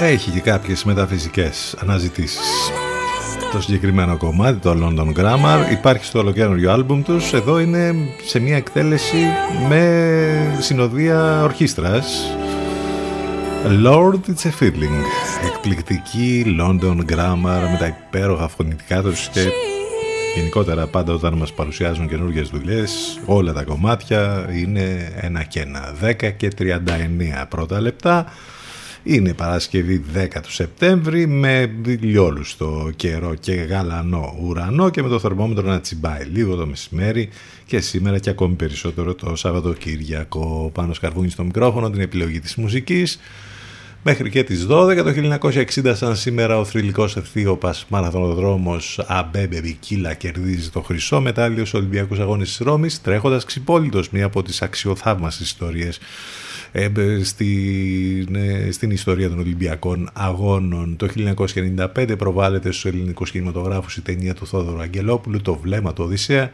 Έχει 0.06 0.30
και 0.30 0.40
κάποιες 0.40 0.84
μεταφυσικές 0.84 1.76
αναζητήσεις. 1.80 2.70
Το 3.52 3.60
συγκεκριμένο 3.60 4.16
κομμάτι, 4.16 4.58
το 4.58 4.70
London 4.70 5.20
Grammar, 5.20 5.72
υπάρχει 5.72 6.04
στο 6.04 6.18
ολοκαίριο 6.18 6.72
άλμπουμ 6.72 7.02
τους. 7.02 7.32
Εδώ 7.32 7.58
είναι 7.58 7.94
σε 8.24 8.38
μια 8.38 8.56
εκτέλεση 8.56 9.26
με 9.68 10.56
συνοδεία 10.60 11.42
ορχήστρας. 11.42 12.36
Lord 13.84 14.12
It's 14.12 14.46
a 14.46 14.62
Feeling. 14.62 15.04
Εκπληκτική 15.46 16.56
London 16.60 16.96
Grammar 17.12 17.68
με 17.70 17.76
τα 17.78 17.86
υπέροχα 17.86 18.48
φωνητικά 18.48 19.02
τους 19.02 19.28
και 19.28 19.48
γενικότερα 20.34 20.86
πάντα 20.86 21.12
όταν 21.12 21.34
μας 21.34 21.52
παρουσιάζουν 21.52 22.08
καινούργιες 22.08 22.48
δουλειές 22.48 23.20
όλα 23.26 23.52
τα 23.52 23.62
κομμάτια 23.62 24.48
είναι 24.52 25.12
ένα 25.20 25.42
και 25.42 25.60
ένα 25.60 25.94
10 26.02 26.30
και 26.36 26.50
39 26.58 27.46
πρώτα 27.48 27.80
λεπτά 27.80 28.26
είναι 29.04 29.34
Παρασκευή 29.34 30.04
10 30.14 30.26
του 30.42 30.52
Σεπτέμβρη 30.52 31.26
με 31.26 31.70
στο 32.42 32.90
καιρό 32.96 33.34
και 33.34 33.52
γαλανό 33.52 34.36
ουρανό 34.42 34.90
και 34.90 35.02
με 35.02 35.08
το 35.08 35.18
θερμόμετρο 35.18 35.68
να 35.68 35.80
τσιμπάει 35.80 36.24
λίγο 36.24 36.54
το 36.54 36.66
μεσημέρι 36.66 37.28
και 37.66 37.80
σήμερα 37.80 38.18
και 38.18 38.30
ακόμη 38.30 38.54
περισσότερο 38.54 39.14
το 39.14 39.36
Σαββατοκύριακο. 39.36 40.70
Πάνω 40.74 40.94
σκαρβούνι 40.94 41.30
στο 41.30 41.44
μικρόφωνο 41.44 41.90
την 41.90 42.00
επιλογή 42.00 42.40
της 42.40 42.54
μουσικής. 42.54 43.18
Μέχρι 44.02 44.30
και 44.30 44.44
τις 44.44 44.66
12 44.70 45.02
το 45.04 45.38
1960 45.84 45.92
σαν 45.94 46.16
σήμερα 46.16 46.58
ο 46.58 46.64
θρηλυκός 46.64 47.16
ευθύωπας 47.16 47.86
μαραθωνοδρόμος 47.88 49.04
Αμπέμπε 49.06 49.60
Μπικίλα 49.60 50.14
κερδίζει 50.14 50.70
το 50.70 50.80
χρυσό 50.80 51.20
μετάλλιο 51.20 51.64
στους 51.64 51.80
Ολυμπιακούς 51.80 52.18
Αγώνες 52.18 52.48
της 52.48 52.58
Ρώμης 52.58 53.00
τρέχοντας 53.00 53.44
ξυπόλυτος 53.44 54.10
μία 54.10 54.24
από 54.24 54.42
τις 54.42 54.62
αξιοθαύμασες 54.62 55.46
ιστορίες 55.46 55.98
ε, 56.76 56.90
στην, 57.22 58.34
ε, 58.34 58.70
στην 58.70 58.90
ιστορία 58.90 59.28
των 59.28 59.38
Ολυμπιακών 59.38 60.10
Αγώνων. 60.12 60.96
Το 60.96 61.08
1995 61.94 62.16
προβάλλεται 62.18 62.70
στους 62.70 62.84
ελληνικούς 62.84 63.30
κινηματογράφους 63.30 63.96
η 63.96 64.02
ταινία 64.02 64.34
του 64.34 64.46
Θόδωρου 64.46 64.80
Αγγελόπουλου 64.80 65.40
«Το 65.40 65.54
βλέμμα 65.54 65.92
του 65.92 66.04
Οδυσσέα» 66.04 66.50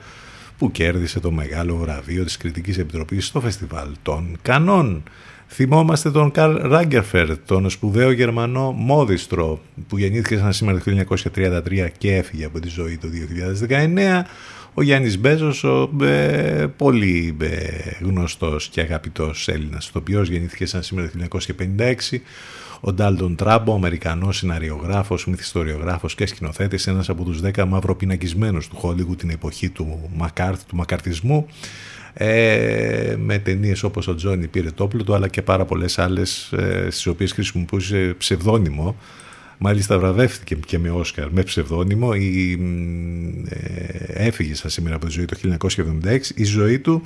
που 0.58 0.70
κέρδισε 0.70 1.20
το 1.20 1.30
μεγάλο 1.30 1.76
βραβείο 1.76 2.24
της 2.24 2.36
Κριτικής 2.36 2.78
Επιτροπής 2.78 3.26
στο 3.26 3.40
Φεστιβάλ 3.40 3.88
των 4.02 4.38
Κανών. 4.42 5.02
Θυμόμαστε 5.48 6.10
τον 6.10 6.30
Καρλ 6.30 6.56
Ράγκερφερ, 6.56 7.38
τον 7.38 7.70
σπουδαίο 7.70 8.10
Γερμανό 8.10 8.72
μόδιστρο 8.72 9.60
που 9.88 9.98
γεννήθηκε 9.98 10.36
σαν 10.36 10.52
σήμερα 10.52 10.78
το 10.78 11.06
1933 11.34 11.88
και 11.98 12.16
έφυγε 12.16 12.44
από 12.44 12.60
τη 12.60 12.68
ζωή 12.68 12.96
το 12.96 13.08
2019. 13.68 14.22
Ο 14.74 14.82
Γιάννης 14.82 15.18
Μπέζος, 15.18 15.64
ο 15.64 15.90
ε, 16.02 16.66
πολύ 16.76 17.36
ε, 17.40 17.48
γνωστός 18.00 18.68
και 18.68 18.80
αγαπητός 18.80 19.48
Έλληνας 19.48 19.88
ηθοποιός, 19.88 20.28
γεννήθηκε 20.28 20.66
σαν 20.66 20.82
σήμερα 20.82 21.10
το 21.10 21.38
1956. 22.10 22.18
Ο 22.80 22.92
Ντάλτον 22.92 23.36
Τράμπο, 23.36 23.74
Αμερικανός 23.74 24.36
σιναριογράφος, 24.36 25.26
μυθιστοριογράφος 25.26 26.14
και 26.14 26.26
σκηνοθέτης, 26.26 26.86
ένας 26.86 27.08
από 27.08 27.24
τους 27.24 27.40
10 27.40 27.64
μαυροπινακισμένους 27.64 28.68
του 28.68 28.76
Χόλιγου 28.76 29.16
την 29.16 29.30
εποχή 29.30 29.68
του 29.68 30.10
Μακάρθ, 30.16 30.62
του 30.66 30.76
μακαρτισμού 30.76 31.46
ε, 32.12 33.14
με 33.18 33.38
ταινίες 33.38 33.82
όπως 33.82 34.08
ο 34.08 34.14
Τζόνι 34.14 34.46
πήρε 34.46 34.70
το 34.70 34.84
όπλο 34.84 35.04
του 35.04 35.14
αλλά 35.14 35.28
και 35.28 35.42
πάρα 35.42 35.64
πολλές 35.64 35.98
άλλες 35.98 36.52
ε, 36.52 36.86
στις 36.90 37.06
οποίες 37.06 37.32
χρησιμοποιούσε 37.32 38.14
ψευδόνυμο 38.18 38.96
μάλιστα 39.62 39.98
βραβεύτηκε 39.98 40.54
και 40.54 40.78
με 40.78 40.90
Όσκαρ 40.90 41.30
με 41.30 41.42
ψευδόνυμο 41.42 42.10
η, 42.14 42.58
ε, 43.48 44.26
έφυγε 44.26 44.54
σαν 44.54 44.70
σήμερα 44.70 44.96
από 44.96 45.06
τη 45.06 45.12
ζωή 45.12 45.24
το 45.24 45.36
1976 46.04 46.18
η 46.34 46.44
ζωή 46.44 46.78
του 46.78 47.02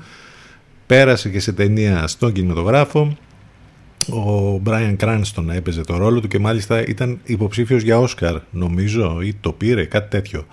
πέρασε 0.87 1.29
και 1.29 1.41
σε 1.41 1.53
ταινία 1.53 2.07
στον 2.07 2.33
κινηματογράφο 2.33 3.17
ο 4.09 4.59
Μπράιαν 4.59 4.97
Κράνστον 4.97 5.51
έπαιζε 5.51 5.81
το 5.81 5.97
ρόλο 5.97 6.21
του 6.21 6.29
και 6.29 6.39
μάλιστα 6.39 6.87
ήταν 6.87 7.21
υποψήφιος 7.25 7.83
για 7.83 7.99
Όσκαρ 7.99 8.41
νομίζω 8.51 9.21
ή 9.21 9.35
το 9.41 9.53
πήρε 9.53 9.85
κάτι 9.85 10.11
τέτοιο 10.11 10.47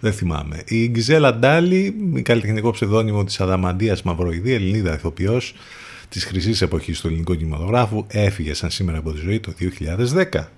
δεν 0.00 0.12
θυμάμαι. 0.12 0.62
Η 0.64 0.88
Γκυζέλα 0.88 1.34
Ντάλι, 1.34 1.94
η 2.14 2.22
καλλιτεχνικό 2.22 2.70
ψευδόνυμο 2.70 3.24
της 3.24 3.40
Αδαμαντίας 3.40 4.02
Μαυροειδή, 4.02 4.52
Ελληνίδα 4.52 4.94
ηθοποιός 4.94 5.54
της 6.08 6.24
χρυσής 6.24 6.62
εποχής 6.62 7.00
του 7.00 7.06
ελληνικού 7.06 7.34
κινηματογράφου, 7.34 8.04
έφυγε 8.08 8.54
σαν 8.54 8.70
σήμερα 8.70 8.98
από 8.98 9.12
τη 9.12 9.18
ζωή 9.18 9.40
το 9.40 9.52
2010. 9.52 10.48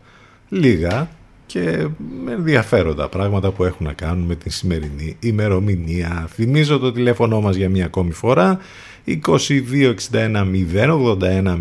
Λίγα 0.51 1.11
και 1.47 1.89
ενδιαφέροντα 2.29 3.09
πράγματα 3.09 3.51
που 3.51 3.65
έχουν 3.65 3.87
να 3.87 3.93
κάνουν 3.93 4.27
με 4.27 4.35
την 4.35 4.51
σημερινή 4.51 5.17
ημερομηνία. 5.21 6.29
Θυμίζω 6.35 6.79
το 6.79 6.93
τηλέφωνο 6.93 7.41
μας 7.41 7.57
για 7.57 7.69
μια 7.69 7.85
ακόμη 7.85 8.13
φορά 8.13 8.59
2261 9.07 9.17
081 10.13 11.57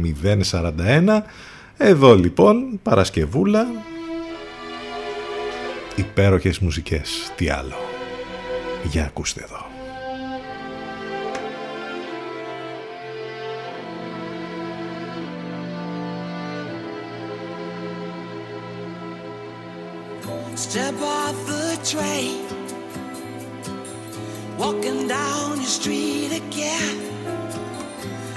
041 0.52 1.22
εδώ 1.78 2.16
λοιπόν 2.16 2.80
Παρασκευούλα 2.84 3.68
υπέροχες 5.96 6.60
μουσικές. 6.60 7.32
Τι 7.36 7.50
άλλο. 7.50 7.76
Για 8.84 9.06
ακούστε 9.06 9.44
εδώ. 9.44 9.69
Step 20.60 21.02
off 21.02 21.36
the 21.48 21.80
train, 21.84 22.46
walking 24.58 25.08
down 25.08 25.56
your 25.56 25.66
street 25.66 26.32
again, 26.34 27.00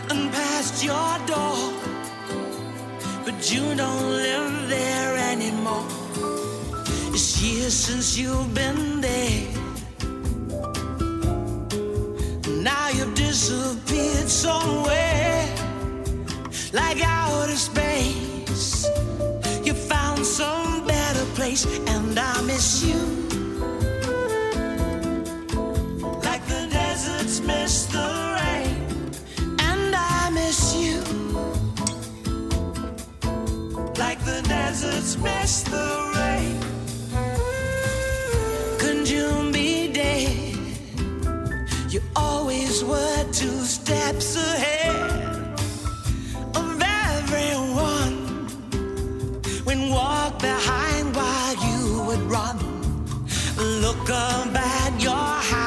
and 0.08 0.32
past 0.32 0.84
your 0.84 1.18
door, 1.26 1.72
but 3.24 3.52
you 3.52 3.74
don't 3.74 4.10
live 4.12 4.68
there 4.68 5.16
anymore. 5.32 5.84
It's 7.12 7.42
years 7.42 7.74
since 7.74 8.16
you've 8.16 8.54
been 8.54 9.00
there. 9.00 9.48
Now 12.62 12.88
you've 12.90 13.14
disappeared 13.14 14.28
somewhere, 14.28 15.48
like 16.72 17.02
outer 17.04 17.56
space. 17.56 18.41
Place, 21.42 21.66
and 21.88 22.16
I 22.16 22.40
miss 22.42 22.84
you. 22.84 23.00
Like 26.28 26.44
the 26.46 26.62
deserts 26.70 27.40
miss 27.40 27.86
the 27.86 28.08
rain, 28.38 28.76
and 29.68 29.92
I 30.18 30.30
miss 30.38 30.60
you. 30.82 30.98
Like 34.04 34.20
the 34.30 34.40
deserts 34.56 35.16
miss 35.18 35.52
the 35.74 35.88
rain. 36.18 36.60
Couldn't 38.78 39.10
you 39.10 39.50
be 39.50 39.92
dead? 39.92 40.30
You 41.92 42.00
always 42.14 42.84
were 42.84 43.24
two 43.32 43.58
steps 43.76 44.36
ahead 44.36 45.22
walk 49.92 50.38
behind 50.40 51.14
would 52.12 52.30
run, 52.30 52.58
look 53.56 54.10
up 54.10 54.54
at 54.54 55.02
your 55.02 55.12
house, 55.12 55.61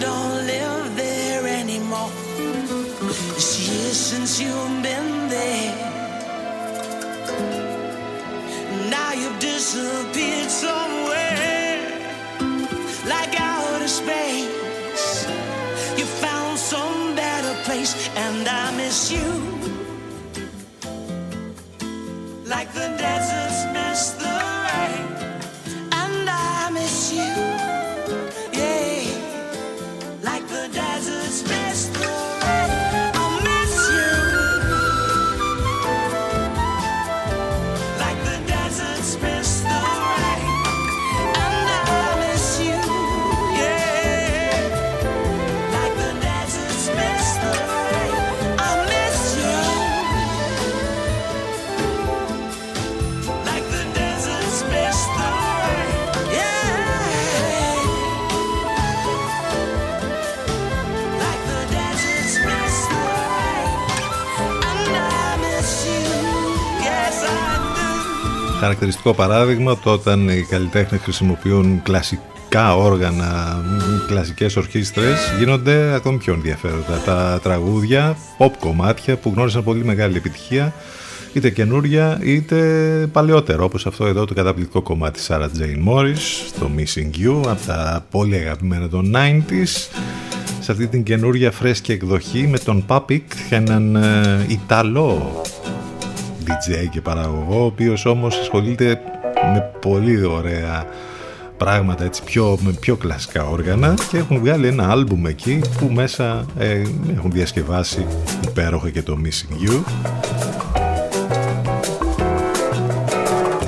don't 0.00 0.46
live 0.46 0.96
there 0.96 1.46
anymore. 1.46 2.10
It's 3.36 3.58
years 3.68 3.96
since 3.96 4.40
you've 4.40 4.82
been 4.82 5.28
there. 5.28 5.74
Now 8.90 9.12
you've 9.12 9.38
disappeared 9.38 10.15
Χαρακτηριστικό 68.66 69.14
παράδειγμα 69.14 69.78
το 69.78 69.90
όταν 69.90 70.28
οι 70.28 70.46
καλλιτέχνες 70.50 71.00
χρησιμοποιούν 71.00 71.82
κλασικά 71.82 72.76
όργανα, 72.76 73.62
κλασικές 74.06 74.56
ορχήστρες 74.56 75.32
γίνονται 75.38 75.94
ακόμη 75.94 76.18
πιο 76.18 76.32
ενδιαφέροντα. 76.32 77.02
Τα 77.04 77.40
τραγούδια, 77.42 78.16
pop 78.38 78.50
κομμάτια 78.60 79.16
που 79.16 79.32
γνώρισαν 79.34 79.64
πολύ 79.64 79.84
μεγάλη 79.84 80.16
επιτυχία 80.16 80.74
είτε 81.32 81.50
καινούρια 81.50 82.18
είτε 82.22 82.56
παλαιότερο 83.12 83.64
όπως 83.64 83.86
αυτό 83.86 84.06
εδώ 84.06 84.24
το 84.24 84.34
καταπληκτικό 84.34 84.82
κομμάτι 84.82 85.20
Sarah 85.26 85.48
Jane 85.58 85.88
Morris 85.88 86.50
το 86.58 86.70
Missing 86.76 87.24
You 87.24 87.48
από 87.48 87.66
τα 87.66 88.06
πολύ 88.10 88.36
αγαπημένα 88.36 88.88
των 88.88 89.14
90s 89.16 89.88
σε 90.60 90.72
αυτή 90.72 90.86
την 90.86 91.02
καινούρια 91.02 91.50
φρέσκια 91.50 91.94
εκδοχή 91.94 92.46
με 92.46 92.58
τον 92.58 92.84
Papik 92.88 93.22
έναν 93.50 93.96
ε, 93.96 94.46
Ιταλό 94.48 95.42
DJ 96.46 96.88
και 96.90 97.00
παραγωγό 97.00 97.60
ο 97.62 97.64
οποίος 97.64 98.06
όμως 98.06 98.38
ασχολείται 98.38 99.00
με 99.52 99.70
πολύ 99.80 100.24
ωραία 100.24 100.86
πράγματα 101.56 102.04
έτσι 102.04 102.22
πιο, 102.24 102.58
με 102.60 102.72
πιο 102.80 102.96
κλασικά 102.96 103.44
όργανα 103.44 103.94
και 104.10 104.18
έχουν 104.18 104.38
βγάλει 104.38 104.66
ένα 104.66 104.90
άλμπουμ 104.90 105.26
εκεί 105.26 105.60
που 105.78 105.86
μέσα 105.86 106.46
ε, 106.58 106.82
έχουν 107.16 107.30
διασκευάσει 107.30 108.06
υπέροχο 108.48 108.88
και 108.88 109.02
το 109.02 109.18
Missing 109.24 109.68
You. 109.68 109.82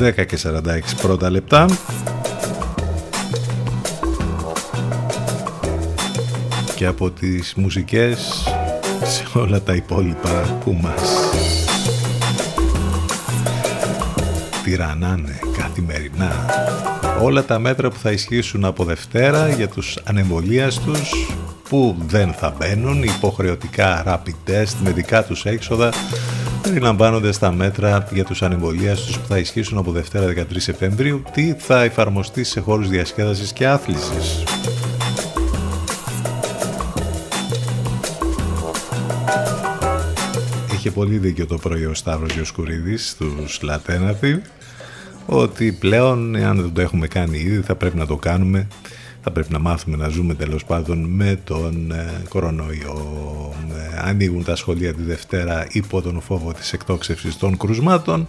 10 0.01 0.27
και 0.27 0.39
46 0.43 0.59
πρώτα 1.03 1.31
λεπτά. 1.31 1.67
Και 6.75 6.87
από 6.87 7.11
τις 7.11 7.55
μουσικές 7.57 8.45
σε 9.05 9.39
όλα 9.39 9.61
τα 9.61 9.75
υπόλοιπα 9.75 10.59
που 10.65 10.79
μας 10.83 11.28
τυραννάνε 14.69 15.39
καθημερινά 15.59 16.47
όλα 17.23 17.45
τα 17.45 17.59
μέτρα 17.59 17.91
που 17.91 17.99
θα 17.99 18.11
ισχύσουν 18.11 18.65
από 18.65 18.85
Δευτέρα 18.85 19.49
για 19.49 19.69
τους 19.69 19.99
ανεμβολίαστους 20.05 21.11
που 21.69 21.97
δεν 22.07 22.33
θα 22.33 22.55
μπαίνουν 22.59 23.03
υποχρεωτικά 23.03 24.05
rapid 24.07 24.51
test 24.51 24.75
με 24.83 24.91
δικά 24.91 25.25
τους 25.25 25.45
έξοδα 25.45 25.93
περιλαμβάνονται 26.63 27.33
στα 27.33 27.53
μέτρα 27.53 28.09
για 28.13 28.25
τους 28.25 28.43
ανεμβολίαστους 28.43 29.19
που 29.19 29.27
θα 29.29 29.39
ισχύσουν 29.39 29.79
από 29.79 29.93
Δευτέρα 29.93 30.33
13 30.37 30.45
Σεπτεμβρίου 30.57 31.23
τι 31.33 31.55
θα 31.59 31.83
εφαρμοστεί 31.83 32.45
σε 32.45 32.61
χώρους 32.61 32.89
διασκέδασης 32.89 33.53
και 33.53 33.67
άθλησης; 33.67 34.43
Είχε 40.89 40.97
πολύ 40.97 41.19
δίκιο 41.19 41.47
το 41.47 41.59
πρωί 41.59 41.85
ο 41.85 41.95
Σταύρος 41.95 42.35
Γιοσκουρίδης 42.35 43.09
στους 43.09 43.63
Λατέναθη 43.63 44.41
ότι 45.27 45.73
πλέον 45.73 46.37
αν 46.37 46.61
δεν 46.61 46.73
το 46.73 46.81
έχουμε 46.81 47.07
κάνει 47.07 47.39
ήδη 47.39 47.61
θα 47.61 47.75
πρέπει 47.75 47.97
να 47.97 48.07
το 48.07 48.17
κάνουμε 48.17 48.69
θα 49.23 49.31
πρέπει 49.31 49.53
να 49.53 49.59
μάθουμε 49.59 49.97
να 49.97 50.09
ζούμε 50.09 50.35
τέλος 50.35 50.65
πάντων 50.65 51.05
με 51.05 51.41
τον 51.45 51.93
ε, 51.93 52.23
κορονοϊό. 52.29 53.55
Ε, 53.73 54.09
ανοίγουν 54.09 54.45
τα 54.45 54.57
σχολεία 54.57 54.95
τη 54.95 55.03
Δευτέρα 55.03 55.67
υπό 55.71 56.03
τον 56.03 56.21
φόβο 56.21 56.53
της 56.53 56.73
εκτόξευσης 56.73 57.37
των 57.37 57.57
κρουσμάτων. 57.57 58.29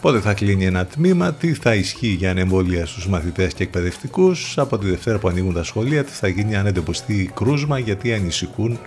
Πότε 0.00 0.20
θα 0.20 0.34
κλείνει 0.34 0.64
ένα 0.64 0.86
τμήμα, 0.86 1.32
τι 1.32 1.54
θα 1.54 1.74
ισχύει 1.74 2.06
για 2.06 2.30
ανεμβόλια 2.30 2.86
στους 2.86 3.08
μαθητές 3.08 3.54
και 3.54 3.62
εκπαιδευτικούς. 3.62 4.58
Από 4.58 4.78
τη 4.78 4.86
Δευτέρα 4.88 5.18
που 5.18 5.28
ανοίγουν 5.28 5.54
τα 5.54 5.62
σχολεία, 5.62 6.04
τι 6.04 6.12
θα 6.12 6.28
γίνει 6.28 6.56
αν 6.56 6.66
εντεποστεί 6.66 7.30
κρούσμα, 7.34 7.78
γιατί 7.78 8.12
ανησυχούν 8.12 8.78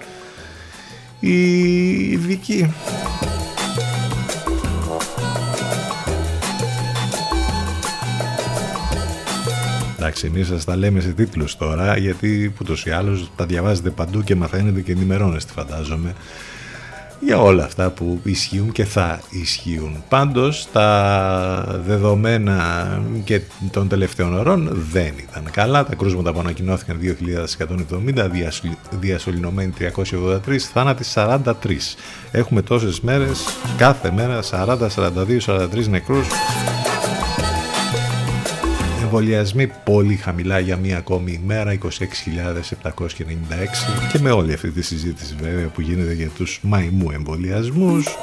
οι 1.20 2.12
ειδικοί. 2.12 2.74
Εντάξει, 9.98 10.26
εμείς 10.26 10.48
σας 10.48 10.66
τα 10.66 10.76
λέμε 10.76 11.00
σε 11.00 11.12
τίτλους 11.12 11.58
τώρα, 11.58 11.98
γιατί 11.98 12.54
ούτως 12.62 12.86
ή 12.86 12.90
άλλως 12.90 13.32
τα 13.36 13.46
διαβάζετε 13.46 13.90
παντού 13.90 14.24
και 14.24 14.36
μαθαίνετε 14.36 14.82
και 14.82 14.92
ενημερώνεστε, 14.92 15.52
φαντάζομαι, 15.52 16.14
για 17.20 17.42
όλα 17.42 17.64
αυτά 17.64 17.90
που 17.90 18.20
ισχύουν 18.24 18.72
και 18.72 18.86
θα 18.86 19.22
ισχύουν. 19.30 20.04
Πάντως, 20.10 20.68
τα 20.72 21.80
δεδομένα 21.86 22.88
και 23.24 23.42
των 23.72 23.88
τελευταίων 23.88 24.38
ωρών 24.38 24.86
δεν 24.92 25.14
ήταν 25.30 25.44
καλά. 25.52 25.86
Τα 25.86 25.96
κρούσματα 25.96 26.34
που 26.34 26.40
ανακοινώθηκαν 26.40 27.00
2.170, 27.02 28.72
διασωληνωμένοι 29.00 29.74
383, 29.80 30.58
θάνατοι 30.74 31.04
43. 31.14 31.54
Έχουμε 32.32 32.62
τόσες 32.62 33.02
μέρες, 33.02 33.44
κάθε 33.78 34.12
μέρα 34.12 34.40
40, 34.42 34.90
42, 34.90 35.40
43 35.40 35.88
νεκρούς 35.90 36.28
εμβολιασμοί 39.08 39.72
πολύ 39.84 40.16
χαμηλά 40.16 40.60
για 40.60 40.78
μία 40.78 40.98
ακόμη 40.98 41.40
ημέρα, 41.44 41.74
26.796 41.74 41.80
και 44.12 44.20
με 44.20 44.32
όλη 44.32 44.54
αυτή 44.54 44.72
τη 44.72 44.82
συζήτηση 44.82 45.36
βέβαια 45.42 45.68
που 45.68 45.82
γίνεται 45.82 46.14
για 46.14 46.30
τους 46.30 46.60
μαϊμού 46.62 47.12
εμβολιασμούς. 47.12 48.18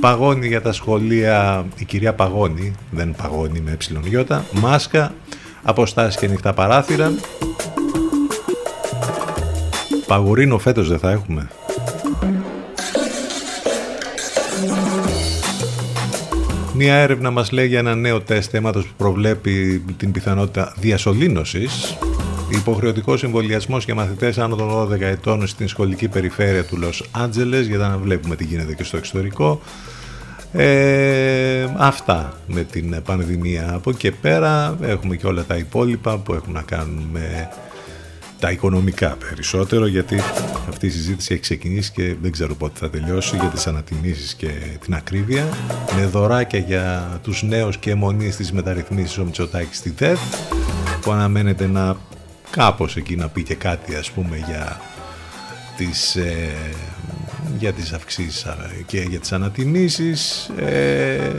Παγώνει 0.00 0.46
για 0.46 0.62
τα 0.62 0.72
σχολεία 0.72 1.66
η 1.78 1.84
κυρία 1.84 2.14
Παγώνη, 2.14 2.72
δεν 2.90 3.14
παγώνει 3.22 3.60
με 3.60 3.76
ε 4.28 4.42
μάσκα, 4.52 5.14
αποστάσεις 5.62 6.20
και 6.20 6.26
νυχτά 6.26 6.52
παράθυρα. 6.52 7.12
Παγουρίνο 10.06 10.58
φέτος 10.58 10.88
δεν 10.88 10.98
θα 10.98 11.10
έχουμε. 11.10 11.48
Μία 16.84 16.94
έρευνα 16.94 17.30
μας 17.30 17.50
λέει 17.50 17.66
για 17.66 17.78
ένα 17.78 17.94
νέο 17.94 18.20
τεστ 18.20 18.54
αίματος 18.54 18.84
που 18.84 18.92
προβλέπει 18.96 19.84
την 19.96 20.12
πιθανότητα 20.12 20.74
διασωλήνωσης. 20.78 21.96
Υποχρεωτικός 22.48 23.22
εμβολιασμός 23.22 23.84
για 23.84 23.94
μαθητές 23.94 24.38
άνω 24.38 24.56
των 24.56 24.70
12 24.70 25.00
ετών 25.00 25.46
στην 25.46 25.68
σχολική 25.68 26.08
περιφέρεια 26.08 26.64
του 26.64 26.76
Λος 26.76 27.08
Άντζελες 27.10 27.66
για 27.66 27.78
να 27.78 27.98
βλέπουμε 27.98 28.36
τι 28.36 28.44
γίνεται 28.44 28.74
και 28.74 28.84
στο 28.84 28.96
εξωτερικό. 28.96 29.60
Ε, 30.52 31.68
αυτά 31.76 32.36
με 32.46 32.62
την 32.62 33.02
πανδημία. 33.04 33.74
Από 33.74 33.92
και 33.92 34.12
πέρα 34.12 34.76
έχουμε 34.80 35.16
και 35.16 35.26
όλα 35.26 35.44
τα 35.44 35.56
υπόλοιπα 35.56 36.18
που 36.18 36.34
έχουν 36.34 36.52
να 36.52 36.62
κάνουν 36.62 37.08
με 37.12 37.48
τα 38.42 38.50
οικονομικά 38.50 39.16
περισσότερο 39.28 39.86
γιατί 39.86 40.20
αυτή 40.68 40.86
η 40.86 40.90
συζήτηση 40.90 41.32
έχει 41.32 41.42
ξεκινήσει 41.42 41.92
και 41.92 42.14
δεν 42.22 42.32
ξέρω 42.32 42.54
πότε 42.54 42.78
θα 42.78 42.90
τελειώσει 42.90 43.36
για 43.36 43.48
τις 43.48 43.66
ανατιμήσεις 43.66 44.34
και 44.34 44.48
την 44.80 44.94
ακρίβεια. 44.94 45.48
Με 45.96 46.06
δωράκια 46.06 46.58
για 46.58 47.18
τους 47.22 47.42
νέους 47.42 47.76
και 47.76 47.94
μονίες 47.94 48.36
της 48.36 48.52
μεταρρυθμίσεις 48.52 49.18
ο 49.18 49.24
Μητσοτάκης 49.24 49.76
στη 49.76 49.90
ΔΕΘ 49.90 50.20
που 51.00 51.10
αναμένεται 51.10 51.66
να 51.66 51.96
κάπως 52.50 52.96
εκεί 52.96 53.16
να 53.16 53.28
πει 53.28 53.42
και 53.42 53.54
κάτι 53.54 53.94
ας 53.94 54.10
πούμε 54.10 54.36
για 54.36 54.80
τις, 55.76 56.16
ε, 56.16 56.52
για 57.58 57.72
τις 57.72 57.92
αυξήσεις 57.92 58.46
και 58.86 59.00
για 59.00 59.18
τις 59.18 59.32
ανατιμήσεις. 59.32 60.48
Ε, 60.56 61.30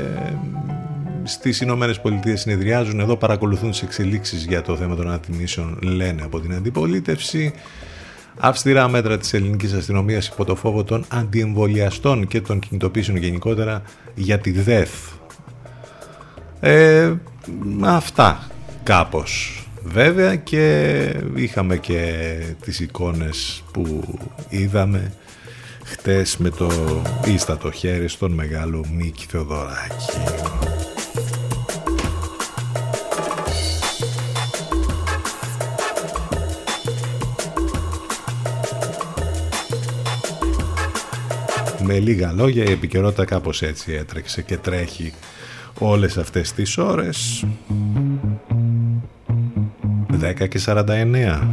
στις 1.24 1.62
Ηνωμένες 1.62 2.00
Πολιτείες 2.00 2.42
συνεδριάζουν 2.42 3.00
εδώ 3.00 3.16
παρακολουθούν 3.18 3.72
τις 3.72 3.82
εξελίξεις 3.82 4.46
για 4.46 4.62
το 4.62 4.76
θέμα 4.76 4.96
των 4.96 5.08
ανατιμήσεων 5.08 5.80
λένε 5.82 6.22
από 6.22 6.40
την 6.40 6.54
αντιπολίτευση. 6.54 7.54
Αυστηρά 8.40 8.88
μέτρα 8.88 9.18
της 9.18 9.34
ελληνικής 9.34 9.74
αστυνομίας 9.74 10.28
υπό 10.28 10.46
το 10.46 10.56
φόβο 10.56 10.84
των 10.84 11.06
αντιεμβολιαστών 11.08 12.28
και 12.28 12.42
των 12.42 12.60
κινητοποίησεων 12.60 13.18
γενικότερα 13.18 13.82
για 14.16 14.40
τη 14.40 14.52
ΔΕΘ. 14.52 14.90
Ε, 16.60 17.14
αυτά 17.82 18.48
κάπως. 18.84 19.58
Βέβαια 19.84 20.36
και 20.36 21.00
είχαμε 21.36 21.78
και 21.78 22.14
τις 22.62 22.80
εικόνες 22.80 23.64
που 23.72 24.04
είδαμε 24.50 25.14
χτες 25.84 26.38
με 26.38 26.50
το 26.50 26.72
ίστατο 27.26 27.72
χέρι 27.72 28.08
στον 28.08 28.32
μεγάλο 28.32 28.86
Μίκη 28.92 29.26
Θεοδωράκη. 29.30 30.73
Με 41.86 42.00
λίγα 42.00 42.32
λόγια 42.32 42.64
η 42.64 42.72
επικαιρότητα 42.72 43.26
κάπως 43.26 43.62
έτσι 43.62 43.94
έτρεξε 43.94 44.42
και 44.42 44.58
τρέχει 44.58 45.14
όλες 45.80 46.18
αυτές 46.18 46.52
τις 46.52 46.78
ώρες. 46.78 47.46
10 50.22 50.48
και 50.48 50.60
49 50.66 51.48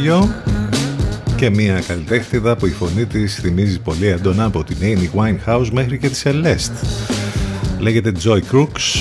Ολοκένουργιο 0.00 0.42
και 1.36 1.50
μια 1.50 1.80
καλλιτέχτηδα 1.80 2.56
που 2.56 2.66
η 2.66 2.70
φωνή 2.70 3.06
της 3.06 3.34
θυμίζει 3.34 3.80
πολύ 3.80 4.06
έντονα 4.06 4.44
από 4.44 4.64
την 4.64 4.76
Amy 4.80 5.20
Winehouse 5.20 5.68
μέχρι 5.72 5.98
και 5.98 6.08
τη 6.08 6.20
Celeste. 6.24 6.86
Λέγεται 7.78 8.12
Joy 8.24 8.40
Crooks, 8.52 8.96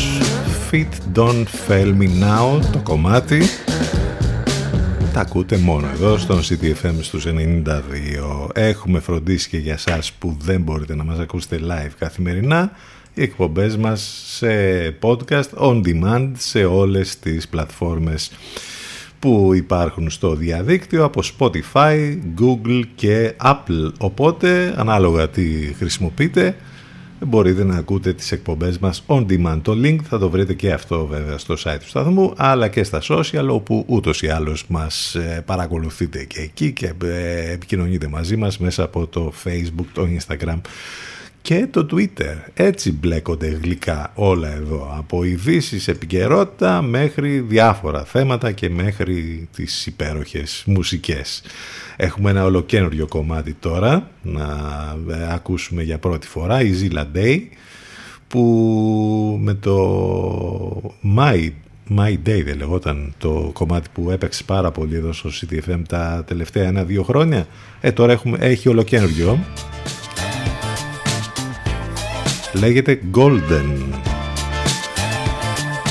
Feet 0.72 1.18
Don't 1.18 1.46
Fail 1.68 1.98
Me 2.00 2.08
Now 2.24 2.60
το 2.72 2.80
κομμάτι. 2.84 3.42
Τα 5.14 5.20
ακούτε 5.20 5.58
μόνο 5.58 5.88
εδώ 5.94 6.18
στον 6.18 6.42
CTFM 6.42 6.96
στους 7.02 7.26
92. 7.26 8.50
Έχουμε 8.54 9.00
φροντίσει 9.00 9.50
και 9.50 9.58
για 9.58 9.78
σας 9.78 10.12
που 10.12 10.38
δεν 10.42 10.62
μπορείτε 10.62 10.96
να 10.96 11.04
μας 11.04 11.20
ακούσετε 11.20 11.60
live 11.62 11.92
καθημερινά 12.00 12.72
οι 13.14 13.22
εκπομπές 13.22 13.78
μας 13.78 14.24
σε 14.26 14.48
podcast 15.02 15.50
on 15.58 15.82
demand 15.86 16.32
σε 16.38 16.66
όλες 16.66 17.20
τις 17.20 17.48
πλατφόρμες 17.48 18.32
που 19.20 19.52
υπάρχουν 19.54 20.10
στο 20.10 20.36
διαδίκτυο 20.36 21.04
από 21.04 21.22
Spotify, 21.38 22.18
Google 22.42 22.82
και 22.96 23.34
Apple. 23.44 23.92
Οπότε, 23.98 24.74
ανάλογα 24.78 25.30
τι 25.30 25.74
χρησιμοποιείτε, 25.78 26.56
μπορείτε 27.26 27.64
να 27.64 27.76
ακούτε 27.76 28.14
τις 28.14 28.32
εκπομπές 28.32 28.80
μας 28.80 29.04
on 29.08 29.26
demand. 29.26 29.60
Το 29.62 29.72
link 29.84 29.98
θα 30.04 30.20
το 30.20 30.30
βρείτε 30.30 30.54
και 30.54 30.72
αυτό 30.72 31.06
βέβαια 31.06 31.38
στο 31.38 31.56
site 31.64 31.78
του 31.80 31.88
σταθμού, 31.88 32.34
αλλά 32.38 32.68
και 32.68 32.84
στα 32.84 33.02
social, 33.04 33.48
όπου 33.50 33.86
ούτως 33.88 34.22
ή 34.22 34.28
άλλως 34.28 34.68
μας 34.68 35.16
ε, 35.16 35.44
παρακολουθείτε 35.46 36.24
και 36.24 36.42
εκεί 36.42 36.72
και 36.72 36.94
ε, 37.04 37.52
επικοινωνείτε 37.52 38.08
μαζί 38.08 38.38
μας 38.38 38.58
μέσα 38.58 38.84
από 38.84 39.08
το 39.08 39.34
Facebook, 39.44 39.86
το 39.94 40.08
Instagram 40.18 40.60
και 41.42 41.68
το 41.72 41.88
Twitter. 41.92 42.36
Έτσι 42.54 42.92
μπλέκονται 42.92 43.48
γλυκά 43.48 44.12
όλα 44.16 44.52
εδώ. 44.52 44.96
Από 44.98 45.24
ειδήσεις 45.24 45.88
επικαιρότητα 45.88 46.82
μέχρι 46.82 47.40
διάφορα 47.40 48.04
θέματα 48.04 48.52
και 48.52 48.70
μέχρι 48.70 49.48
τις 49.56 49.86
υπέροχες 49.86 50.64
μουσικές. 50.66 51.42
Έχουμε 51.98 52.30
ένα 52.30 52.46
ολοκένουργιο 52.46 53.08
κομμάτι 53.08 53.54
τώρα 53.54 54.10
να 54.22 54.48
ε, 55.10 55.34
ακούσουμε 55.34 55.84
για 55.84 55.98
πρώτη 55.98 56.28
φορά, 56.28 56.62
η 56.62 56.72
Zilla 56.82 57.06
Day, 57.18 57.40
που 58.28 59.40
με 59.42 59.54
το 59.54 60.94
My, 61.18 61.50
My 61.98 62.12
Day 62.12 62.44
δεν 62.46 62.58
λεγόταν 62.58 63.14
το 63.18 63.50
κομμάτι 63.54 63.90
που 63.94 64.12
έπαιξε 64.12 64.44
πάρα 64.44 64.72
πολύ 64.72 64.96
εδώ 64.96 65.14
στο 65.14 65.30
CTFM 65.30 65.82
τα 65.88 66.24
τελευταία 66.28 66.68
ένα-δύο 66.68 67.04
χρόνια. 67.04 67.48
Ε, 67.82 67.92
τώρα 67.92 68.12
έχουμε, 68.12 68.38
έχει 68.42 68.70
ολοκένουργιο 68.70 69.40
λέγεται 72.54 73.00
Golden. 73.16 74.00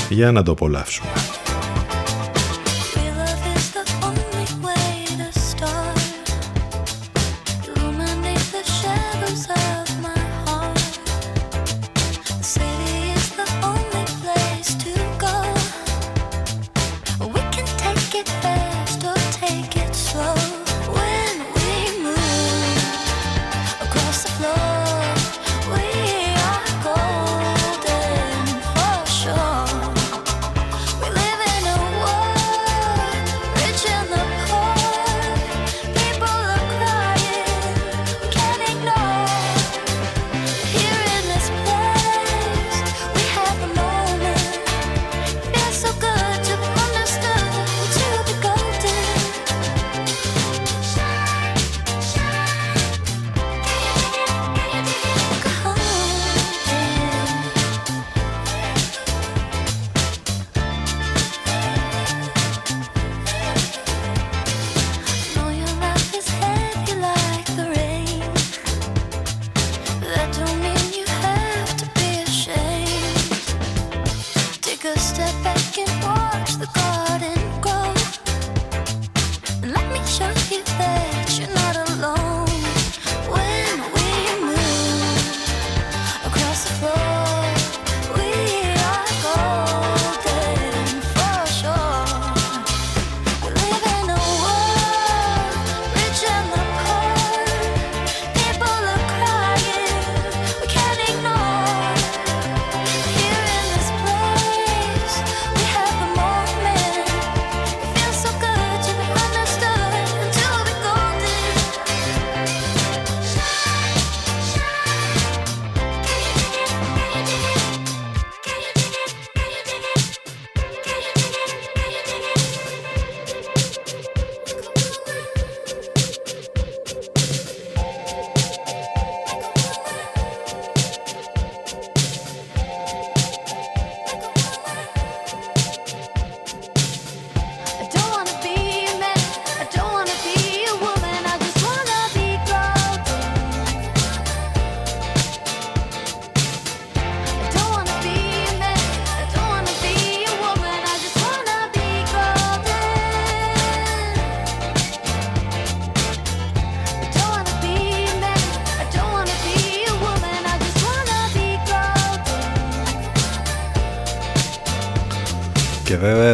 Για 0.09 0.31
να 0.31 0.43
το 0.43 0.51
απολαύσουμε. 0.51 1.28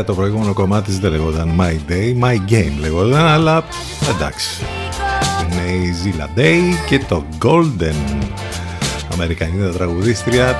Το 0.05 0.13
προηγούμενο 0.13 0.53
κομμάτι 0.53 0.91
δεν 0.91 1.11
λεγόταν 1.11 1.51
My 1.59 1.91
Day, 1.91 2.23
My 2.23 2.51
Game 2.51 2.71
λεγόταν, 2.79 3.25
αλλά 3.25 3.63
εντάξει. 4.15 4.65
Είναι 5.51 5.71
η 5.71 5.93
Zilla 6.03 6.39
Day 6.39 6.61
και 6.87 6.99
το 6.99 7.25
Golden. 7.41 8.25
Αμερικανίδα 9.13 9.71
τραγουδίστρια. 9.71 10.57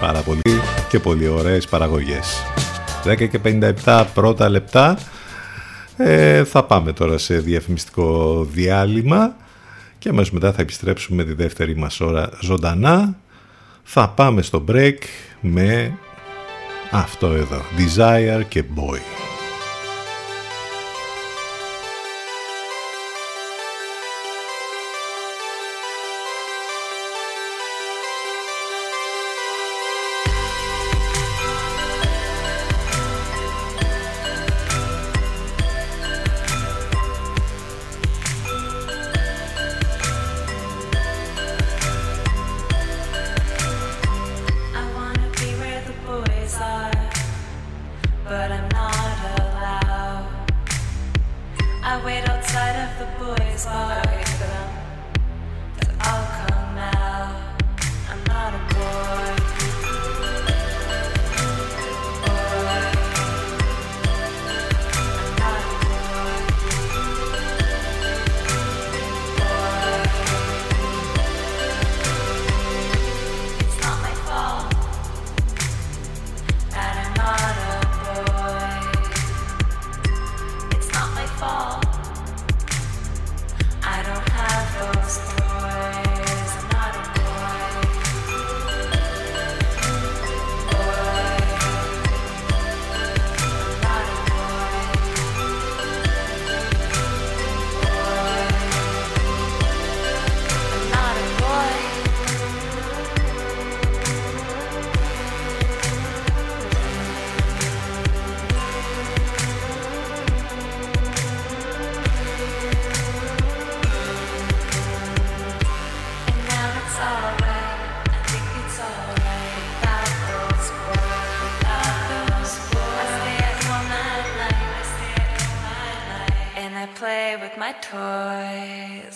Πάρα 0.00 0.20
πολύ 0.20 0.60
και 0.88 0.98
πολύ 0.98 1.28
ωραίες 1.28 1.66
παραγωγές. 1.66 2.42
10 3.04 3.28
και 3.28 3.40
57 3.84 4.04
πρώτα 4.14 4.48
λεπτά. 4.48 4.98
Ε, 5.96 6.44
θα 6.44 6.64
πάμε 6.64 6.92
τώρα 6.92 7.18
σε 7.18 7.38
διαφημιστικό 7.38 8.44
διάλειμμα 8.52 9.36
και 9.98 10.08
αμέσως 10.08 10.30
μετά 10.30 10.52
θα 10.52 10.62
επιστρέψουμε 10.62 11.24
τη 11.24 11.32
δεύτερη 11.32 11.76
μας 11.76 12.00
ώρα 12.00 12.30
ζωντανά. 12.40 13.16
Θα 13.82 14.08
πάμε 14.08 14.42
στο 14.42 14.64
break 14.68 14.98
με 15.40 15.98
αυτό 16.90 17.26
εδώ, 17.26 17.62
Desire 17.78 18.42
και 18.48 18.64
Boy. 18.76 19.37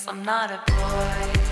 I'm 0.09 0.25
not 0.25 0.51
a 0.51 0.61
boy. 0.67 1.52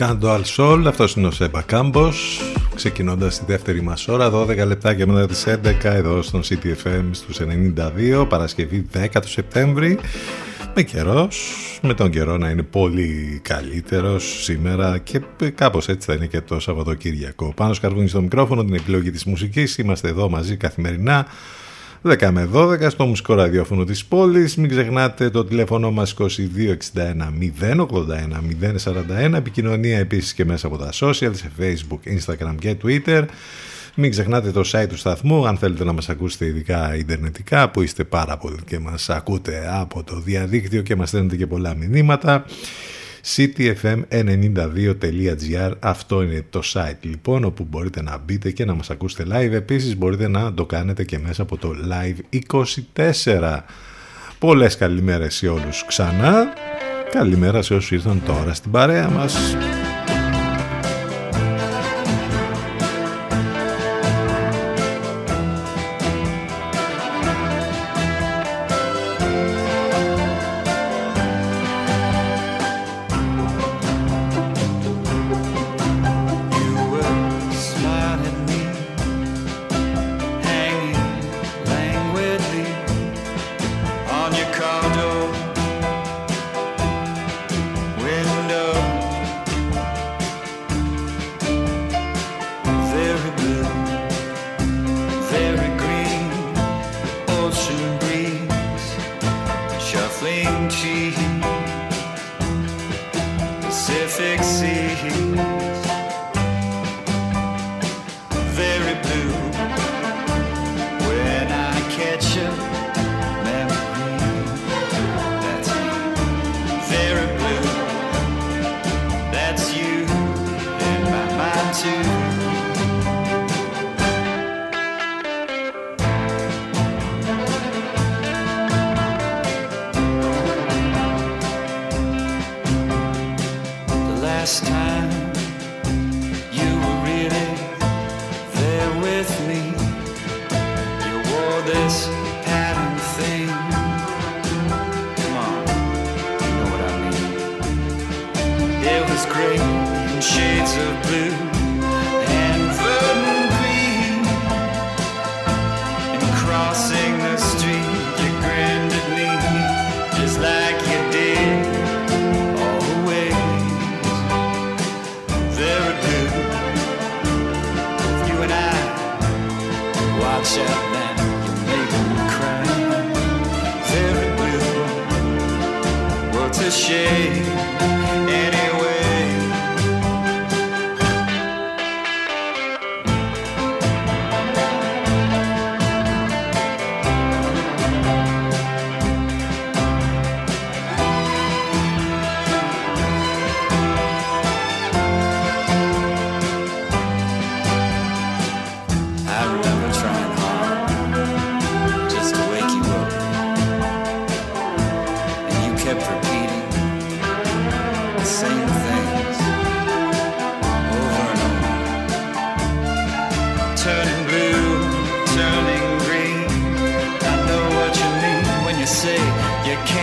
Κάντο 0.00 0.34
Al 0.34 0.42
Sol, 0.56 0.84
αυτός 0.86 1.14
είναι 1.14 1.26
ο 1.26 1.30
Σέμπα 1.30 1.62
Κάμπος 1.62 2.40
ξεκινώντας 2.74 3.38
τη 3.38 3.44
δεύτερη 3.44 3.82
μας 3.82 4.08
ώρα 4.08 4.30
12 4.30 4.66
λεπτάκια 4.66 5.06
μετά 5.06 5.26
τις 5.26 5.46
11 5.46 5.74
εδώ 5.82 6.22
στον 6.22 6.40
CTFM 6.42 7.04
στους 7.10 7.40
92 8.20 8.26
Παρασκευή 8.28 8.86
10 8.94 9.06
του 9.20 9.28
Σεπτέμβρη. 9.28 9.98
Με 10.74 10.82
καιρός, 10.82 11.38
με 11.82 11.94
τον 11.94 12.10
καιρό 12.10 12.36
να 12.36 12.50
είναι 12.50 12.62
πολύ 12.62 13.40
καλύτερος 13.42 14.42
σήμερα 14.42 14.98
και 14.98 15.20
κάπως 15.54 15.88
έτσι 15.88 16.06
θα 16.06 16.14
είναι 16.14 16.26
και 16.26 16.40
το 16.40 16.60
Σαββατοκύριακο. 16.60 17.52
Πάνω 17.56 17.72
σκαρβούνι 17.72 18.08
στο 18.08 18.20
μικρόφωνο, 18.20 18.64
την 18.64 18.74
επιλογή 18.74 19.10
της 19.10 19.24
μουσικής, 19.24 19.78
είμαστε 19.78 20.08
εδώ 20.08 20.28
μαζί 20.28 20.56
καθημερινά 20.56 21.26
10 22.02 22.30
με 22.32 22.48
12 22.52 22.90
στο 22.90 23.06
μουσικό 23.06 23.34
ραδιόφωνο 23.34 23.84
της 23.84 24.04
πόλης. 24.04 24.56
Μην 24.56 24.70
ξεχνάτε 24.70 25.30
το 25.30 25.44
τηλέφωνο 25.44 25.90
μας 25.90 26.14
2261 26.18 26.26
081 27.60 27.86
041. 29.30 29.34
Επικοινωνία 29.34 29.98
επίσης 29.98 30.34
και 30.34 30.44
μέσα 30.44 30.66
από 30.66 30.76
τα 30.78 30.90
social, 30.92 31.30
σε 31.32 31.50
facebook, 31.58 31.98
instagram 32.08 32.54
και 32.58 32.76
twitter. 32.84 33.24
Μην 33.94 34.10
ξεχνάτε 34.10 34.50
το 34.50 34.62
site 34.72 34.86
του 34.88 34.96
σταθμού 34.96 35.46
αν 35.46 35.56
θέλετε 35.56 35.84
να 35.84 35.92
μας 35.92 36.08
ακούσετε 36.08 36.46
ειδικά 36.46 36.96
ιντερνετικά 36.96 37.70
που 37.70 37.82
είστε 37.82 38.04
πάρα 38.04 38.36
πολλοί 38.36 38.58
και 38.66 38.78
μας 38.78 39.10
ακούτε 39.10 39.68
από 39.72 40.02
το 40.02 40.20
διαδίκτυο 40.20 40.82
και 40.82 40.96
μας 40.96 41.08
στέλνετε 41.08 41.36
και 41.36 41.46
πολλά 41.46 41.74
μηνύματα 41.74 42.44
cityfm92.gr 43.24 45.72
αυτό 45.80 46.22
είναι 46.22 46.44
το 46.50 46.60
site 46.72 46.98
λοιπόν 47.00 47.44
όπου 47.44 47.66
μπορείτε 47.70 48.02
να 48.02 48.18
μπείτε 48.18 48.50
και 48.50 48.64
να 48.64 48.74
μας 48.74 48.90
ακούσετε 48.90 49.24
live. 49.32 49.52
Επίσης 49.52 49.96
μπορείτε 49.96 50.28
να 50.28 50.54
το 50.54 50.66
κάνετε 50.66 51.04
και 51.04 51.18
μέσα 51.18 51.42
από 51.42 51.56
το 51.56 51.74
live 51.90 52.16
24 52.96 53.58
πολλές 54.38 54.76
καλημέρες 54.76 55.34
σε 55.34 55.48
όλους 55.48 55.84
ξανά. 55.86 56.52
Καλημέρα 57.10 57.62
σε 57.62 57.74
όσους 57.74 57.90
ήρθαν 57.90 58.22
τώρα 58.26 58.54
στην 58.54 58.70
παρέα 58.70 59.10
μας 59.10 59.56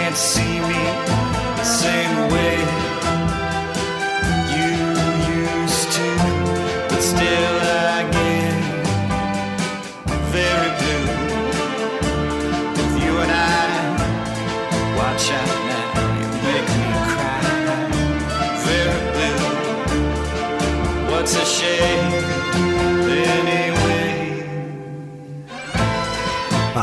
can't 0.08 0.16
see 0.16 0.60
me 0.62 0.87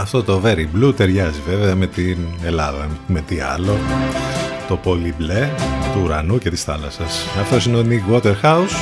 Αυτό 0.04 0.22
το 0.22 0.42
Very 0.44 0.66
Blue 0.76 0.94
ταιριάζει 0.96 1.40
βέβαια 1.48 1.74
με 1.74 1.86
την 1.86 2.18
Ελλάδα. 2.42 2.88
Με 3.06 3.20
τι 3.20 3.40
άλλο; 3.40 3.78
Το 4.68 4.76
πολύ 4.76 5.14
μπλε 5.18 5.48
του 5.92 6.00
ουρανού 6.04 6.38
και 6.38 6.50
της 6.50 6.62
θάλασσας. 6.62 7.26
Αυτός 7.40 7.66
είναι 7.66 7.76
ο 7.76 7.84
Nick 7.88 8.14
Waterhouse. 8.14 8.74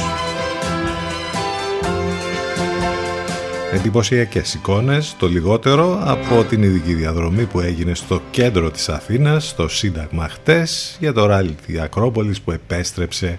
Εντυπωσιακές 3.72 4.54
εικόνες, 4.54 5.14
το 5.18 5.28
λιγότερο 5.28 6.00
από 6.04 6.44
την 6.44 6.62
ειδική 6.62 6.94
διαδρομή 6.94 7.44
που 7.44 7.60
έγινε 7.60 7.94
στο 7.94 8.22
κέντρο 8.30 8.70
της 8.70 8.88
Αθήνας, 8.88 9.48
στο 9.48 9.68
Σύνταγμα 9.68 10.28
χτες, 10.28 10.96
για 11.00 11.12
το 11.12 11.26
ράλι 11.26 11.56
της 11.66 11.78
Ακρόπολης 11.78 12.40
που 12.40 12.50
επέστρεψε 12.50 13.26
ε, 13.26 13.38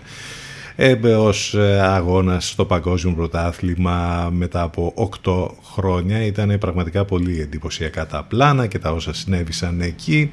ως 1.17 1.53
ε, 1.53 1.79
αγώνας 1.81 2.49
στο 2.49 2.65
Παγκόσμιο 2.65 3.13
Πρωτάθλημα 3.13 4.29
μετά 4.33 4.61
από 4.61 5.09
8 5.23 5.47
χρόνια. 5.73 6.25
Ήταν 6.25 6.57
πραγματικά 6.59 7.05
πολύ 7.05 7.41
εντυπωσιακά 7.41 8.07
τα 8.07 8.23
πλάνα 8.23 8.67
και 8.67 8.79
τα 8.79 8.91
όσα 8.91 9.13
συνέβησαν 9.13 9.81
εκεί. 9.81 10.31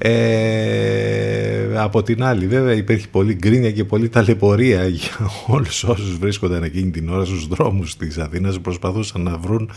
Ε, 0.00 1.68
από 1.76 2.02
την 2.02 2.22
άλλη 2.22 2.46
βέβαια 2.46 2.72
υπήρχε 2.72 3.06
πολύ 3.10 3.34
γκρίνια 3.34 3.70
και 3.70 3.84
πολύ 3.84 4.08
ταλαιπωρία 4.08 4.86
για 4.86 5.10
όλους 5.46 5.84
όσους 5.84 6.18
βρίσκονταν 6.18 6.62
εκείνη 6.62 6.90
την 6.90 7.08
ώρα 7.08 7.24
στους 7.24 7.46
δρόμους 7.46 7.96
της 7.96 8.18
Αθήνας 8.18 8.60
προσπαθούσαν 8.60 9.22
να 9.22 9.36
βρουν 9.36 9.70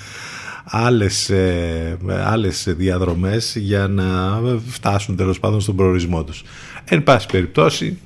άλλες, 0.64 1.30
ε, 1.30 1.98
άλλες 2.24 2.68
διαδρομές 2.78 3.56
για 3.56 3.88
να 3.88 4.40
φτάσουν 4.68 5.16
τέλος 5.16 5.40
πάντων 5.40 5.62
στον 5.62 5.76
προορισμό 5.76 6.24
τους. 6.24 6.44
Εν 6.86 7.04
πάση 7.04 7.28
περιπτώσει 7.28 7.98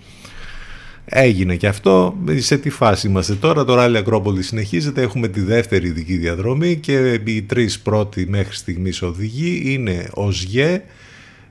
Έγινε 1.06 1.56
και 1.56 1.68
αυτό. 1.68 2.18
Σε 2.38 2.58
τι 2.58 2.70
φάση 2.70 3.08
είμαστε 3.08 3.34
τώρα; 3.34 3.66
Το 3.66 3.76
ράλι 3.76 3.98
Ακρόπολη 3.98 4.44
συνεχίζεται. 4.44 5.02
Έχουμε 5.02 5.28
τη 5.28 5.42
δεύτερη 5.42 5.88
ειδική 5.88 6.18
διαδρομή 6.18 6.76
και 6.76 7.22
οι 7.26 7.42
τρεις 7.42 7.80
πρώτοι 7.80 8.28
μέχρι 8.30 8.56
στιγμής 8.56 9.02
οδηγοί 9.02 9.62
είναι 9.66 10.10
ο 10.14 10.32
Σγέ, 10.32 10.82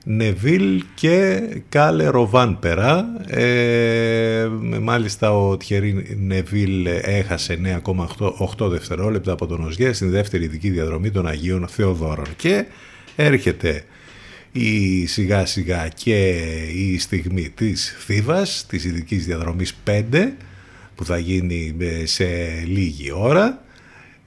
Νεβίλ 0.05 0.85
και 0.95 1.43
Κάλε 1.69 2.07
Ροβάνπερα. 2.07 3.07
Ε, 3.27 4.49
μάλιστα 4.81 5.37
ο 5.37 5.57
Τιερή 5.57 6.17
Νεβίλ 6.21 6.87
έχασε 7.03 7.81
9,8 7.85 8.69
δευτερόλεπτα 8.71 9.33
από 9.33 9.47
τον 9.47 9.65
Οζιέ 9.65 9.93
στην 9.93 10.11
δεύτερη 10.11 10.45
ειδική 10.45 10.71
διαδρομή 10.71 11.11
των 11.11 11.27
Αγίων 11.27 11.67
Θεοδόρων. 11.69 12.27
Και 12.37 12.65
έρχεται 13.17 13.85
η 14.57 15.07
σιγά 15.07 15.47
σιγά 15.47 15.89
και 15.89 16.29
η 16.75 16.99
στιγμή 16.99 17.49
της 17.49 17.97
Θήβας, 17.99 18.67
της 18.69 18.85
ειδικής 18.85 19.27
διαδρομής 19.27 19.77
5 19.85 20.03
που 20.95 21.05
θα 21.05 21.19
γίνει 21.19 21.77
ε, 21.79 22.07
σε 22.07 22.25
λίγη 22.67 23.13
ώρα. 23.13 23.63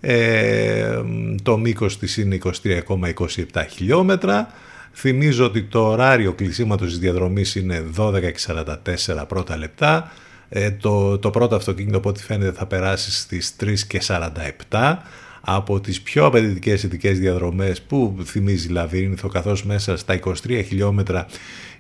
Ε, 0.02 1.02
το 1.44 1.58
μήκος 1.58 2.00
της 2.00 2.18
είναι 2.18 2.38
23,27 2.64 3.66
χιλιόμετρα. 3.70 4.54
Θυμίζω 4.94 5.46
ότι 5.46 5.64
το 5.64 5.88
ωράριο 5.88 6.34
κλεισίματος 6.34 6.88
της 6.88 7.00
διαδρομής 7.00 7.56
είναι 7.56 7.86
12,44 7.98 9.24
πρώτα 9.28 9.58
λεπτά. 9.58 10.12
Ε, 10.50 10.72
το, 10.72 11.18
το 11.18 11.30
πρώτο 11.30 11.56
αυτοκίνητο 11.56 11.98
από 11.98 12.10
ό,τι 12.10 12.24
φαίνεται 12.24 12.52
θα 12.52 12.66
περάσει 12.66 13.12
στις 13.12 13.56
3,47 13.60 14.96
από 15.42 15.80
τις 15.80 16.02
πιο 16.02 16.26
απαιτητικές 16.26 16.84
ειδικές 16.84 17.20
διαδρομές 17.20 17.82
που 17.82 18.16
θυμίζει 18.24 18.70
Λαβύρινθο 18.70 19.28
καθώς 19.28 19.66
μέσα 19.66 19.98
στα 19.98 20.20
23 20.24 20.34
χιλιόμετρα 20.68 21.28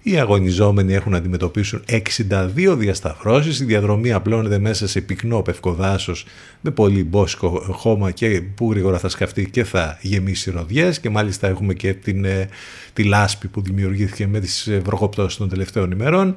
οι 0.09 0.19
αγωνιζόμενοι 0.19 0.93
έχουν 0.93 1.11
να 1.11 1.17
αντιμετωπίσουν 1.17 1.83
62 1.87 2.75
διασταυρώσεις. 2.77 3.59
Η 3.59 3.65
διαδρομή 3.65 4.11
απλώνεται 4.11 4.59
μέσα 4.59 4.87
σε 4.87 5.01
πυκνό 5.01 5.41
πευκοδάσος 5.41 6.25
με 6.61 6.71
πολύ 6.71 7.03
μπόσκο 7.03 7.49
χώμα 7.71 8.11
και 8.11 8.41
που 8.55 8.71
γρήγορα 8.71 8.97
θα 8.99 9.09
σκαφτεί 9.09 9.49
και 9.49 9.63
θα 9.63 9.97
γεμίσει 10.01 10.51
ροδιές 10.51 10.99
και 10.99 11.09
μάλιστα 11.09 11.47
έχουμε 11.47 11.73
και 11.73 11.93
την, 11.93 12.25
ε, 12.25 12.49
τη 12.93 13.03
λάσπη 13.03 13.47
που 13.47 13.61
δημιουργήθηκε 13.61 14.27
με 14.27 14.39
τις 14.39 14.69
βροχοπτώσεις 14.83 15.37
των 15.37 15.49
τελευταίων 15.49 15.91
ημερών. 15.91 16.35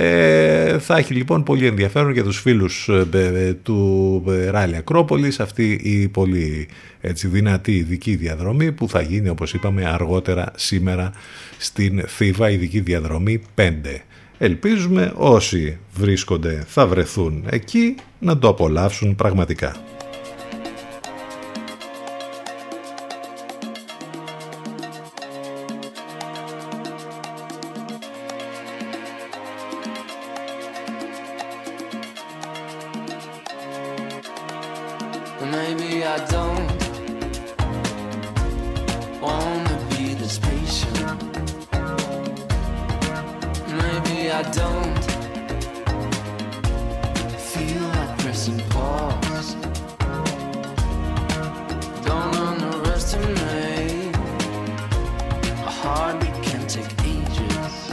Ε, 0.00 0.78
θα 0.78 0.96
έχει 0.96 1.14
λοιπόν 1.14 1.42
πολύ 1.42 1.66
ενδιαφέρον 1.66 2.12
για 2.12 2.22
τους 2.22 2.40
φίλους 2.40 2.88
ε, 3.12 3.54
του 3.62 4.24
ε, 4.28 4.50
Ράλι 4.50 4.76
Ακρόπολης 4.76 5.40
αυτή 5.40 5.72
η 5.82 6.08
πολύ 6.08 6.68
έτσι, 7.00 7.28
δυνατή 7.28 7.76
ειδική 7.76 8.14
διαδρομή 8.14 8.72
που 8.72 8.88
θα 8.88 9.00
γίνει 9.00 9.28
όπως 9.28 9.54
είπαμε 9.54 9.84
αργότερα 9.84 10.52
σήμερα 10.56 11.12
στην 11.58 12.02
Θήβα 12.06 12.50
ειδική 12.50 12.80
διαδρομή 12.80 13.42
5. 13.54 13.70
Ελπίζουμε 14.38 15.12
όσοι 15.16 15.78
βρίσκονται 15.94 16.64
θα 16.66 16.86
βρεθούν 16.86 17.44
εκεί 17.50 17.94
να 18.18 18.38
το 18.38 18.48
απολαύσουν 18.48 19.16
πραγματικά. 19.16 19.76
I 44.38 44.42
don't 44.52 45.04
feel 47.50 47.82
like 47.82 48.18
pressing 48.18 48.60
pause. 48.70 49.56
Don't 52.04 52.36
underestimate 52.36 54.14
a 55.66 55.72
heartbeat 55.80 56.40
can 56.44 56.64
take 56.68 56.92
ages. 57.04 57.90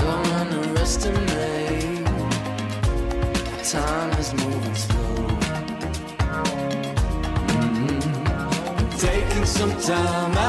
Don't 0.00 0.26
underestimate 0.42 2.04
time 3.62 4.10
is 4.18 4.34
moving 4.34 4.74
slow. 4.74 5.14
Mhm. 7.54 8.98
Taking 8.98 9.46
some 9.46 9.74
time 9.80 10.41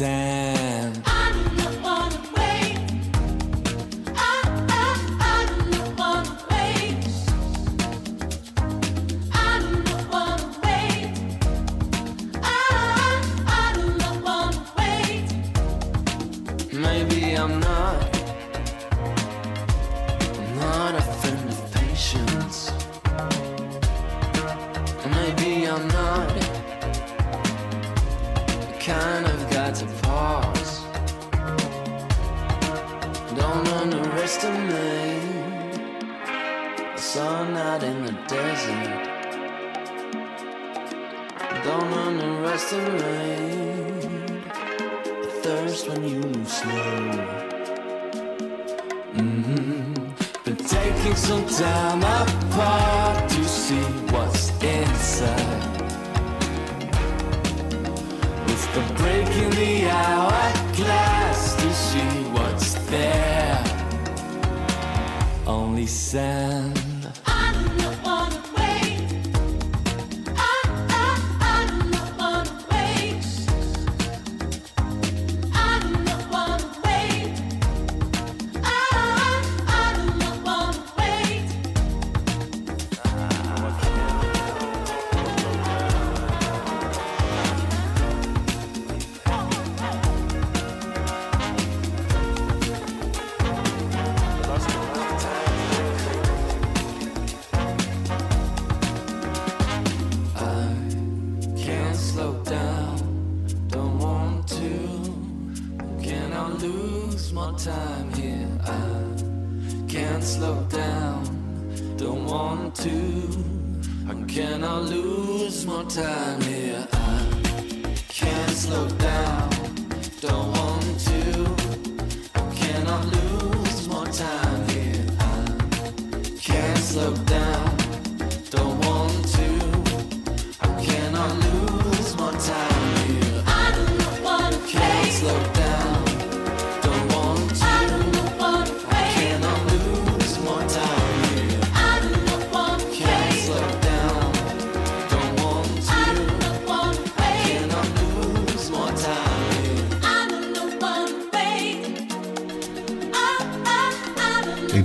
sand. 0.00 0.29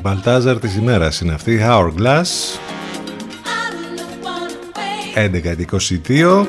Μπαλτάζαρ 0.06 0.60
της 0.60 0.76
ημέρας 0.76 1.22
είναι 1.22 1.34
αυτή, 1.34 1.60
Hourglass. 1.64 2.24
11-22. 5.16 6.46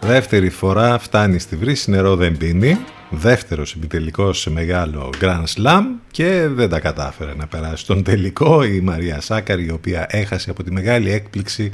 Δεύτερη 0.00 0.50
φορά 0.50 0.98
φτάνει 0.98 1.38
στη 1.38 1.56
βρύση, 1.56 1.90
νερό 1.90 2.16
δεν 2.16 2.36
πίνει. 2.36 2.78
Δεύτερος 3.10 3.74
επιτελικός 3.74 4.40
σε 4.40 4.50
μεγάλο 4.50 5.10
Grand 5.20 5.44
Slam 5.56 5.82
και 6.10 6.46
δεν 6.50 6.68
τα 6.68 6.80
κατάφερε 6.80 7.34
να 7.34 7.46
περάσει 7.46 7.82
στον 7.82 8.02
τελικό 8.02 8.64
η 8.64 8.80
Μαρία 8.80 9.20
Σάκαρη 9.20 9.66
η 9.66 9.70
οποία 9.70 10.06
έχασε 10.08 10.50
από 10.50 10.62
τη 10.62 10.72
μεγάλη 10.72 11.10
έκπληξη 11.10 11.72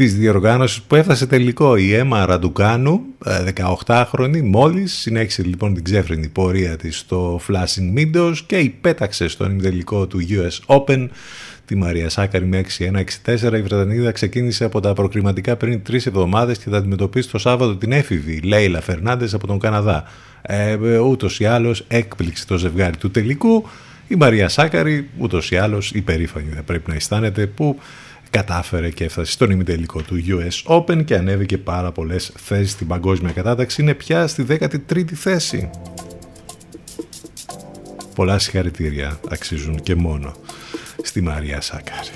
της 0.00 0.14
διοργάνωσης 0.14 0.80
που 0.80 0.94
έφτασε 0.94 1.26
τελικό 1.26 1.76
η 1.76 1.94
Έμα 1.94 2.26
Ραντουκάνου 2.26 3.00
18χρονη 3.86 4.40
μόλις 4.42 4.92
συνέχισε 4.92 5.42
λοιπόν 5.42 5.74
την 5.74 5.84
ξέφρενη 5.84 6.28
πορεία 6.28 6.76
της 6.76 6.98
στο 6.98 7.40
Flashing 7.48 7.98
Meadows 7.98 8.34
και 8.46 8.58
υπέταξε 8.58 9.28
στον 9.28 9.50
ημιτελικό 9.50 10.06
του 10.06 10.18
US 10.28 10.76
Open 10.76 11.08
τη 11.64 11.74
Μαρία 11.76 12.08
Σάκαρη 12.08 12.46
με 12.46 12.64
6-1-6-4. 12.78 13.42
Η 13.42 13.62
Βρετανίδα 13.62 14.12
ξεκίνησε 14.12 14.64
από 14.64 14.80
τα 14.80 14.92
προκριματικά 14.92 15.56
πριν 15.56 15.82
τρεις 15.82 16.06
εβδομάδες 16.06 16.58
και 16.58 16.70
θα 16.70 16.76
αντιμετωπίσει 16.76 17.30
το 17.30 17.38
Σάββατο 17.38 17.76
την 17.76 17.92
έφηβη 17.92 18.40
Λέιλα 18.40 18.80
Φερνάντες 18.80 19.34
από 19.34 19.46
τον 19.46 19.58
Καναδά. 19.58 20.04
Ε, 20.42 20.76
ούτως 20.98 21.40
ή 21.40 21.44
άλλως 21.44 21.84
έκπληξη 21.88 22.46
το 22.46 22.56
ζευγάρι 22.56 22.96
του 22.96 23.10
τελικού. 23.10 23.68
Η 24.08 24.14
Μαρία 24.14 24.48
Σάκαρη, 24.48 25.08
ούτως 25.18 25.50
ή 25.50 25.56
άλλως 25.56 25.90
υπερήφανη 25.90 26.52
θα 26.54 26.62
πρέπει 26.62 26.90
να 26.90 26.96
αισθάνεται 26.96 27.46
που 27.46 27.78
κατάφερε 28.30 28.90
και 28.90 29.04
έφτασε 29.04 29.32
στον 29.32 29.50
ημιτελικό 29.50 30.02
του 30.02 30.16
US 30.26 30.76
Open 30.76 31.04
και 31.04 31.14
ανέβηκε 31.14 31.58
πάρα 31.58 31.92
πολλές 31.92 32.32
θέσεις 32.36 32.70
στην 32.70 32.86
παγκόσμια 32.86 33.32
κατάταξη. 33.32 33.82
Είναι 33.82 33.94
πια 33.94 34.26
στη 34.26 34.46
13η 34.48 35.12
θέση. 35.12 35.70
Πολλά 38.14 38.38
συγχαρητήρια 38.38 39.20
αξίζουν 39.30 39.82
και 39.82 39.94
μόνο 39.94 40.32
στη 41.02 41.20
Μαρία 41.20 41.60
Σάκαρη. 41.60 42.08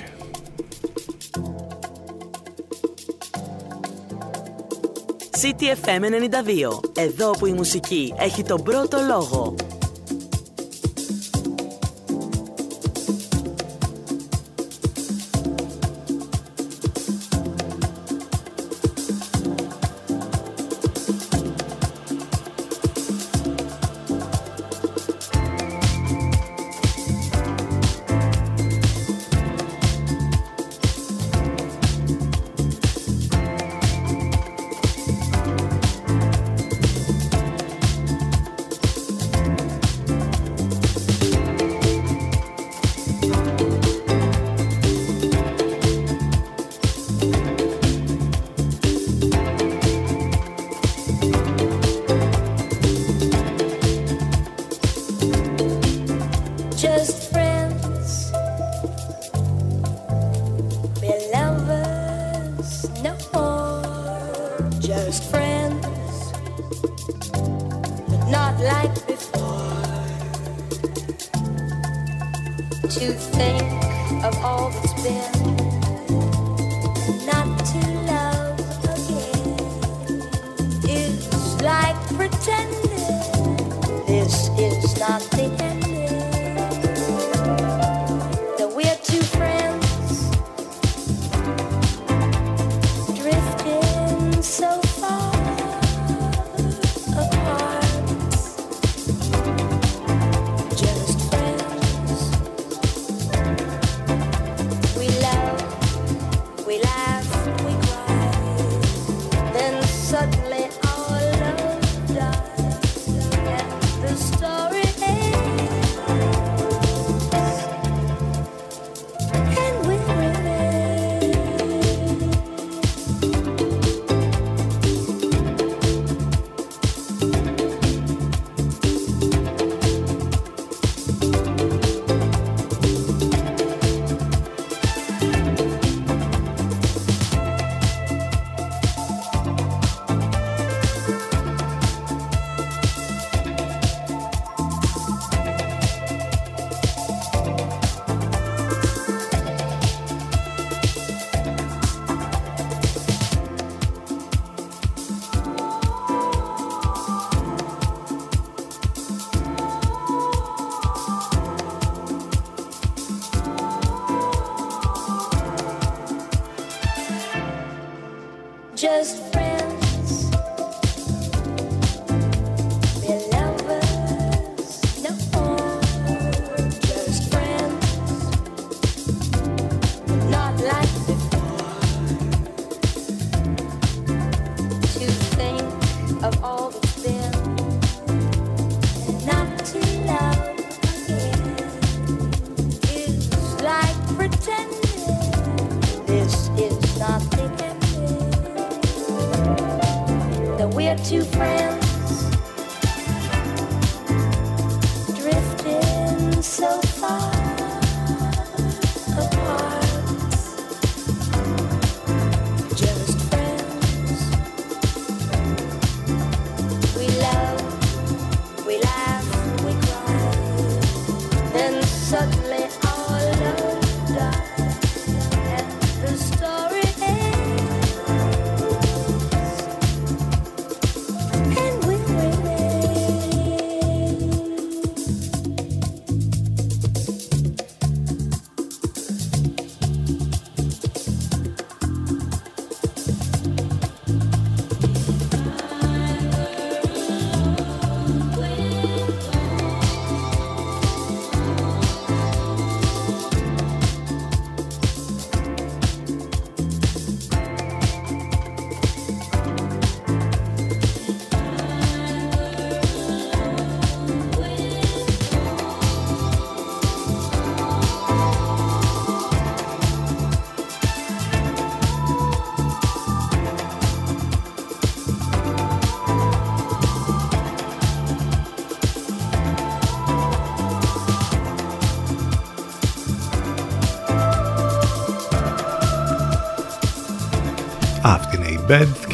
CTFM 5.41 6.01
92. 6.01 6.79
Εδώ 6.97 7.31
που 7.31 7.45
η 7.45 7.51
μουσική 7.51 8.13
έχει 8.17 8.43
τον 8.43 8.63
πρώτο 8.63 8.97
λόγο. 9.07 9.55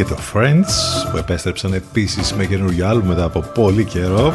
Και 0.03 0.07
το 0.07 0.17
Friends 0.33 1.11
που 1.11 1.17
επέστρεψαν 1.17 1.73
επίσης 1.73 2.33
με 2.33 2.45
καινούργιο 2.45 2.87
άλμπου 2.87 3.07
μετά 3.07 3.23
από 3.23 3.39
πολύ 3.39 3.85
καιρό. 3.85 4.33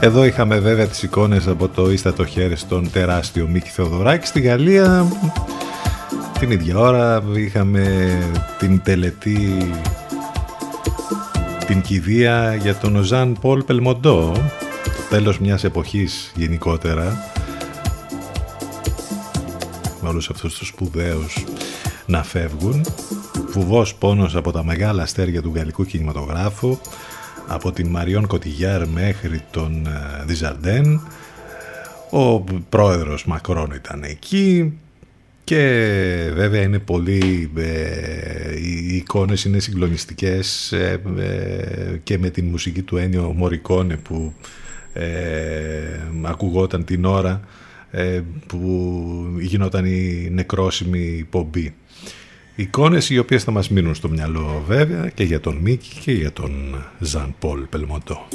Εδώ 0.00 0.24
είχαμε 0.24 0.58
βέβαια 0.58 0.86
τις 0.86 1.02
εικόνες 1.02 1.46
από 1.46 1.68
το 1.68 1.90
ίστατο 1.90 2.24
χέρι 2.24 2.56
στον 2.56 2.90
τεράστιο 2.90 3.46
Μίκη 3.46 3.68
Θεοδωράκη. 3.68 4.26
Στη 4.26 4.40
Γαλλία 4.40 5.06
την 6.38 6.50
ίδια 6.50 6.78
ώρα 6.78 7.22
είχαμε 7.34 8.18
την 8.58 8.82
τελετή 8.82 9.68
την 11.66 11.80
κηδεία 11.80 12.54
για 12.54 12.74
τον 12.74 13.02
Ζαν 13.02 13.38
Πολ 13.40 13.62
Πελμοντό 13.62 14.32
το 14.84 15.02
τέλος 15.08 15.38
μιας 15.38 15.64
εποχής 15.64 16.32
γενικότερα 16.34 17.30
με 20.02 20.08
όλους 20.08 20.30
αυτούς 20.30 20.58
τους 20.58 20.68
σπουδαίους 20.68 21.44
να 22.06 22.22
φεύγουν 22.22 22.86
φουβός 23.50 23.94
πόνος 23.94 24.36
από 24.36 24.52
τα 24.52 24.64
μεγάλα 24.64 25.02
αστέρια 25.02 25.42
του 25.42 25.52
γαλλικού 25.54 25.84
κινηματογράφου 25.84 26.78
από 27.46 27.72
την 27.72 27.88
Μαριόν 27.88 28.26
Κωτιγιάρ 28.26 28.86
μέχρι 28.86 29.40
τον 29.50 29.86
ε, 29.86 30.24
Διζαρντέν 30.26 31.00
ο 32.10 32.40
πρόεδρος 32.68 33.24
Μακρόν 33.24 33.70
ήταν 33.74 34.02
εκεί 34.02 34.78
και 35.44 35.60
βέβαια 36.34 36.62
είναι 36.62 36.78
πολύ 36.78 37.50
ε, 37.56 38.58
οι 38.58 38.96
εικόνες 38.96 39.44
είναι 39.44 39.58
συγκλονιστικές 39.58 40.72
ε, 40.72 41.00
ε, 41.18 41.96
και 42.02 42.18
με 42.18 42.30
την 42.30 42.46
μουσική 42.46 42.82
του 42.82 42.96
Ένιο 42.96 43.32
Μωρικόνε 43.36 43.96
που 43.96 44.32
ε, 44.92 45.06
ακουγόταν 46.22 46.84
την 46.84 47.04
ώρα 47.04 47.40
ε, 47.90 48.20
που 48.46 49.36
γινόταν 49.40 49.84
η 49.84 50.28
νεκρόσιμη 50.32 51.26
πομπή. 51.30 51.74
Εικόνες 52.60 53.10
οι 53.10 53.18
οποίες 53.18 53.44
θα 53.44 53.50
μας 53.50 53.70
μείνουν 53.70 53.94
στο 53.94 54.08
μυαλό 54.08 54.62
βέβαια 54.66 55.08
και 55.08 55.24
για 55.24 55.40
τον 55.40 55.56
Μίκη 55.56 56.00
και 56.00 56.12
για 56.12 56.32
τον 56.32 56.84
Ζαν 56.98 57.34
Πολ 57.38 57.60
Πελμοντό. 57.60 58.26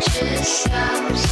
Just 0.00 0.64
sounds 0.64 1.31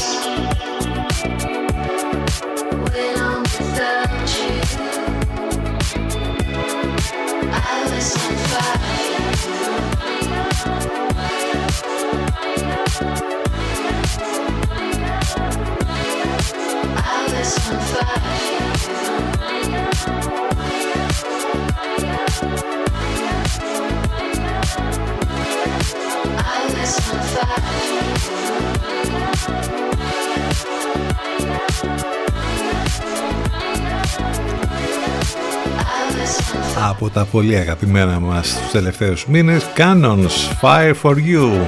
Από 36.89 37.11
τα 37.11 37.25
πολύ 37.25 37.57
αγαπημένα 37.57 38.21
μας 38.21 38.59
τους 38.63 38.71
τελευταίους 38.71 39.27
μήνες 39.27 39.67
Cannons 39.77 40.61
Fire 40.61 40.95
for 41.03 41.15
You. 41.15 41.67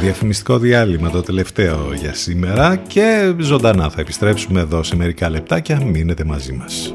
Διαφημιστικό 0.00 0.58
διάλειμμα 0.58 1.10
το 1.10 1.22
τελευταίο 1.22 1.92
για 1.94 2.14
σήμερα 2.14 2.76
και 2.76 3.34
ζωντανά 3.38 3.90
θα 3.90 4.00
επιστρέψουμε 4.00 4.60
εδώ 4.60 4.82
σε 4.82 4.96
μερικά 4.96 5.30
λεπτάκια. 5.30 5.80
Μείνετε 5.84 6.24
μαζί 6.24 6.52
μας 6.52 6.94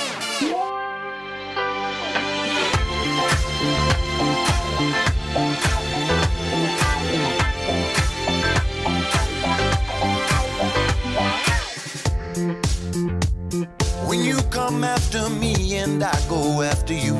After 15.13 15.29
me 15.29 15.75
and 15.75 16.01
I 16.01 16.29
go 16.29 16.61
after 16.61 16.93
you. 16.93 17.15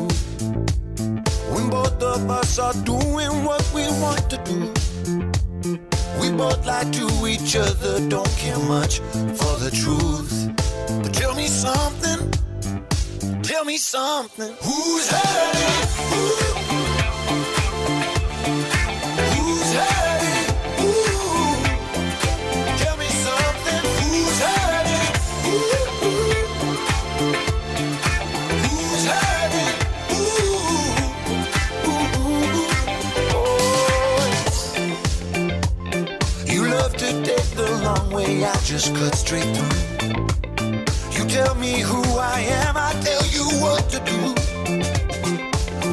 When 1.53 1.69
both 1.69 2.01
of 2.01 2.30
us 2.30 2.57
are 2.57 2.73
doing 2.85 3.43
what 3.43 3.69
we 3.76 3.84
want 3.99 4.30
to 4.30 4.38
do. 4.45 4.72
We 6.22 6.31
both 6.31 6.65
lie 6.65 6.89
to 6.89 7.27
each 7.27 7.55
other, 7.57 8.07
don't 8.07 8.30
care 8.38 8.59
much 8.59 8.99
for 8.99 9.57
the 9.59 9.72
truth. 9.73 10.53
But 11.03 11.13
tell 11.13 11.35
me 11.35 11.47
something, 11.47 12.31
tell 13.41 13.65
me 13.65 13.76
something. 13.76 14.53
Who's 14.61 15.09
hurting? 15.09 16.76
Who? 16.76 16.80
Way, 38.11 38.43
I 38.43 38.53
just 38.63 38.93
cut 38.95 39.15
straight 39.15 39.47
through. 39.55 39.77
You 41.11 41.25
tell 41.27 41.55
me 41.55 41.79
who 41.79 42.01
I 42.17 42.41
am, 42.63 42.75
I 42.77 42.91
tell 43.01 43.25
you 43.27 43.45
what 43.63 43.89
to 43.89 43.99
do. 44.11 44.21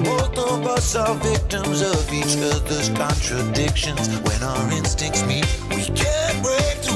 Both 0.05 0.39
of 0.39 0.67
us 0.67 0.97
are 0.97 1.15
victims 1.15 1.83
of 1.83 2.13
each 2.13 2.37
other's 2.37 2.89
contradictions. 2.91 4.09
When 4.21 4.43
our 4.43 4.73
instincts 4.73 5.23
meet, 5.25 5.47
we 5.71 5.85
can't 5.85 6.43
break 6.43 6.77
through. 6.83 6.88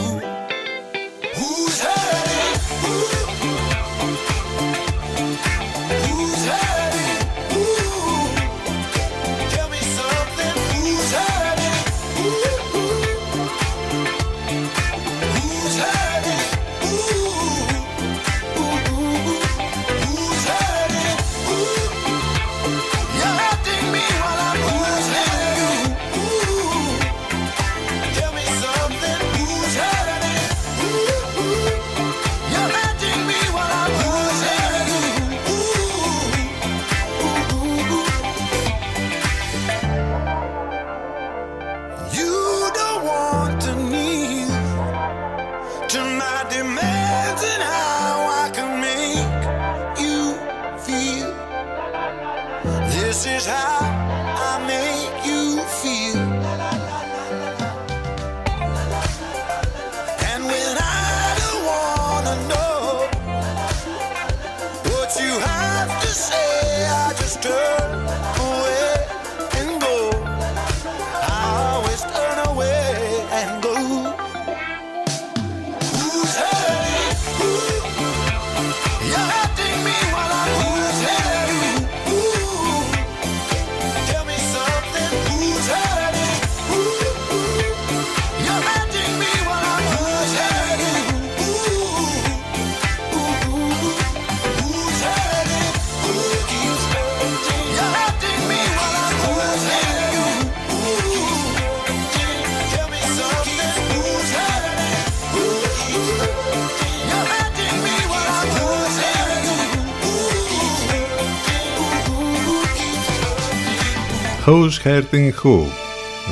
Who's 114.72 114.84
Hurting 114.84 115.32
Who. 115.42 115.66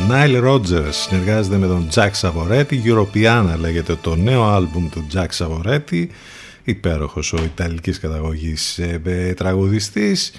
Nile 0.08 0.42
Rodgers 0.44 0.90
συνεργάζεται 0.90 1.56
με 1.56 1.66
τον 1.66 1.88
Jack 1.94 2.10
Savoretti 2.20 2.84
Europeana 2.84 3.56
λέγεται 3.60 3.96
το 4.00 4.16
νέο 4.16 4.44
άλμπουμ 4.44 4.88
του 4.88 5.06
Jack 5.14 5.28
Savoretti. 5.38 6.06
Υπέροχος 6.64 7.32
ο 7.32 7.36
Ιταλικής 7.44 7.98
καταγωγής 7.98 8.78
ε, 8.78 9.00
ε, 9.04 9.34
τραγουδιστής. 9.34 10.32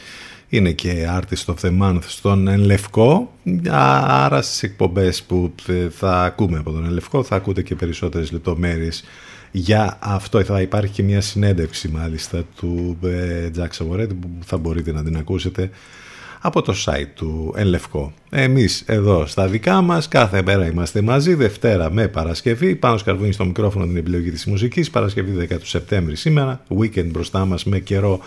Είναι 0.50 0.72
και 0.72 1.08
Artist 1.10 1.54
of 1.54 1.56
the 1.62 1.82
Month 1.82 2.02
στον 2.08 2.48
Ενλευκό 2.48 3.34
άρα 3.70 4.42
στις 4.42 4.64
εκπομπές 4.64 5.24
που 5.24 5.54
ε, 5.68 5.90
θα 5.90 6.24
ακούμε 6.24 6.58
από 6.58 6.72
τον 6.72 6.86
Ενλευκό 6.86 7.24
θα 7.24 7.36
ακούτε 7.36 7.62
και 7.62 7.76
περισσότερες 7.76 8.32
λεπτομέρειες 8.32 9.04
για 9.52 9.98
αυτό. 10.02 10.44
Θα 10.44 10.62
υπάρχει 10.62 10.92
και 10.92 11.04
μια 11.04 11.22
συνέντευξη 11.22 11.88
μάλιστα 11.88 12.44
του 12.56 12.98
ε, 13.04 13.50
Jack 13.58 13.70
Savoretti 13.78 14.16
που 14.22 14.30
θα 14.46 14.58
μπορείτε 14.58 14.92
να 14.92 15.04
την 15.04 15.18
ακούσετε 15.18 15.70
από 16.42 16.62
το 16.62 16.74
site 16.86 17.08
του 17.16 17.54
Ενλευκό. 17.58 18.14
Εμείς 18.30 18.84
εδώ 18.86 19.26
στα 19.26 19.48
δικά 19.48 19.82
μας 19.82 20.08
κάθε 20.08 20.42
μέρα 20.46 20.66
είμαστε 20.68 21.02
μαζί, 21.02 21.34
Δευτέρα 21.34 21.92
με 21.92 22.08
Παρασκευή, 22.08 22.76
πάνω 22.76 22.98
σκαρβούνι 22.98 23.32
στο 23.32 23.46
μικρόφωνο 23.46 23.86
την 23.86 23.98
επιλογή 23.98 24.32
της 24.32 24.46
μουσικής, 24.46 24.90
Παρασκευή 24.90 25.48
10 25.50 25.60
του 25.60 25.68
Σεπτέμβρη 25.68 26.16
σήμερα, 26.16 26.64
weekend 26.80 27.06
μπροστά 27.06 27.46
μας 27.46 27.64
με 27.64 27.80
καιρό 27.80 28.20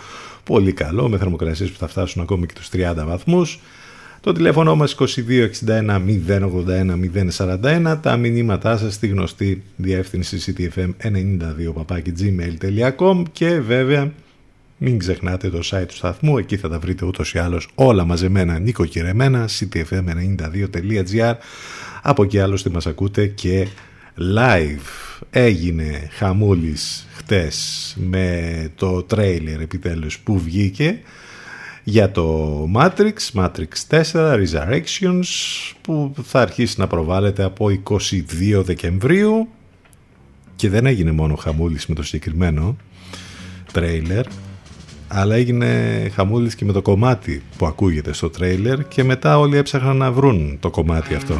πολύ 0.43 0.73
καλό, 0.73 1.09
με 1.09 1.17
θερμοκρασίες 1.17 1.69
που 1.69 1.77
θα 1.77 1.87
φτάσουν 1.87 2.21
ακόμη 2.21 2.45
και 2.45 2.53
τους 2.53 2.69
30 2.69 3.05
βαθμούς. 3.05 3.59
Το 4.21 4.31
τηλέφωνο 4.31 4.75
μας 4.75 4.95
2261 4.99 5.99
081 6.27 6.99
041, 7.37 7.97
τα 8.01 8.17
μηνύματά 8.17 8.77
σας 8.77 8.93
στη 8.93 9.07
γνωστή 9.07 9.63
διεύθυνση 9.75 10.55
ctfm92 10.57 11.85
και 13.31 13.59
βέβαια 13.59 14.11
μην 14.77 14.97
ξεχνάτε 14.97 15.49
το 15.49 15.59
site 15.63 15.85
του 15.87 15.95
σταθμού, 15.95 16.37
εκεί 16.37 16.57
θα 16.57 16.69
τα 16.69 16.79
βρείτε 16.79 17.05
ούτως 17.05 17.33
ή 17.33 17.37
άλλως 17.37 17.67
όλα 17.75 18.05
μαζεμένα 18.05 18.59
νοικοκυρεμένα, 18.59 19.49
ctfm92.gr 19.59 21.33
από 22.01 22.23
εκεί 22.23 22.39
άλλωστε 22.39 22.69
μας 22.69 22.87
ακούτε 22.87 23.27
και 23.27 23.67
live. 24.37 25.19
Έγινε 25.29 26.09
χαμούλης 26.11 27.07
χτες 27.13 27.95
με 27.99 28.71
το 28.75 29.03
τρέιλερ 29.03 29.61
επιτέλους 29.61 30.19
που 30.19 30.39
βγήκε 30.39 30.99
για 31.83 32.11
το 32.11 32.69
Matrix, 32.75 33.13
Matrix 33.33 34.01
4 34.03 34.03
Resurrections 34.13 35.25
που 35.81 36.13
θα 36.23 36.41
αρχίσει 36.41 36.79
να 36.79 36.87
προβάλλεται 36.87 37.43
από 37.43 37.67
22 37.83 38.63
Δεκεμβρίου. 38.63 39.47
Και 40.55 40.69
δεν 40.69 40.85
έγινε 40.85 41.11
μόνο 41.11 41.35
χαμούλης 41.35 41.85
με 41.85 41.95
το 41.95 42.03
συγκεκριμένο 42.03 42.77
τρέιλερ 43.71 44.25
αλλά 45.17 45.35
έγινε 45.35 46.11
χαμούλης 46.13 46.55
και 46.55 46.65
με 46.65 46.71
το 46.71 46.81
κομμάτι 46.81 47.43
που 47.57 47.65
ακούγεται 47.65 48.13
στο 48.13 48.29
τρέιλερ 48.29 48.87
και 48.87 49.03
μετά 49.03 49.39
όλοι 49.39 49.57
έψαχναν 49.57 49.97
να 49.97 50.11
βρουν 50.11 50.57
το 50.59 50.69
κομμάτι 50.69 51.13
αυτό. 51.13 51.37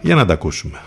Για 0.00 0.14
να 0.14 0.26
τα 0.26 0.32
ακούσουμε. 0.32 0.80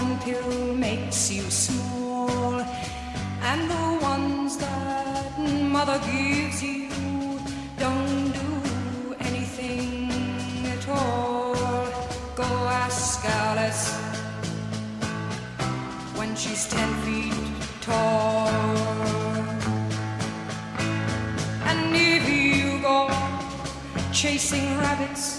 One 0.00 0.18
pill 0.24 0.74
makes 0.84 1.30
you 1.30 1.44
mother 5.78 6.00
gives 6.10 6.60
you 6.60 6.88
don't 7.78 8.32
do 8.32 9.14
anything 9.20 10.10
at 10.74 10.84
all. 10.88 11.54
Go 12.34 12.48
ask 12.84 13.24
Alice 13.24 13.84
when 16.18 16.34
she's 16.34 16.66
ten 16.66 16.90
feet 17.04 17.32
tall. 17.80 18.48
And 21.70 21.94
if 21.94 22.24
you 22.28 22.82
go 22.82 22.98
chasing 24.12 24.66
rabbits 24.78 25.38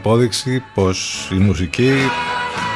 απόδειξη 0.00 0.62
πως 0.74 1.28
η 1.32 1.34
μουσική 1.34 1.90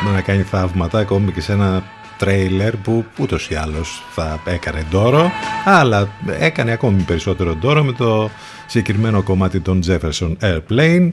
μπορεί 0.03 0.15
να 0.15 0.21
κάνει 0.21 0.43
θαύματα 0.43 0.99
ακόμη 0.99 1.33
και 1.33 1.41
σε 1.41 1.53
ένα 1.53 1.83
τρέιλερ 2.19 2.77
που 2.77 3.05
ούτως 3.19 3.49
ή 3.51 3.55
άλλως 3.55 4.05
θα 4.11 4.41
έκανε 4.45 4.87
ντόρο 4.91 5.31
αλλά 5.65 6.09
έκανε 6.39 6.73
ακόμη 6.73 7.03
περισσότερο 7.03 7.55
ντόρο 7.55 7.85
με 7.85 7.93
το 7.93 8.31
συγκεκριμένο 8.67 9.23
κομμάτι 9.23 9.61
των 9.61 9.81
Jefferson 9.87 10.37
Airplane 10.41 11.13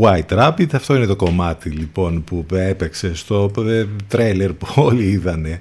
White 0.00 0.38
Rabbit, 0.38 0.74
αυτό 0.74 0.96
είναι 0.96 1.06
το 1.06 1.16
κομμάτι 1.16 1.68
λοιπόν 1.70 2.24
που 2.24 2.46
έπαιξε 2.50 3.14
στο 3.14 3.50
ε, 3.66 3.84
τρέιλερ 4.08 4.52
που 4.52 4.66
όλοι 4.74 5.04
είδανε 5.04 5.60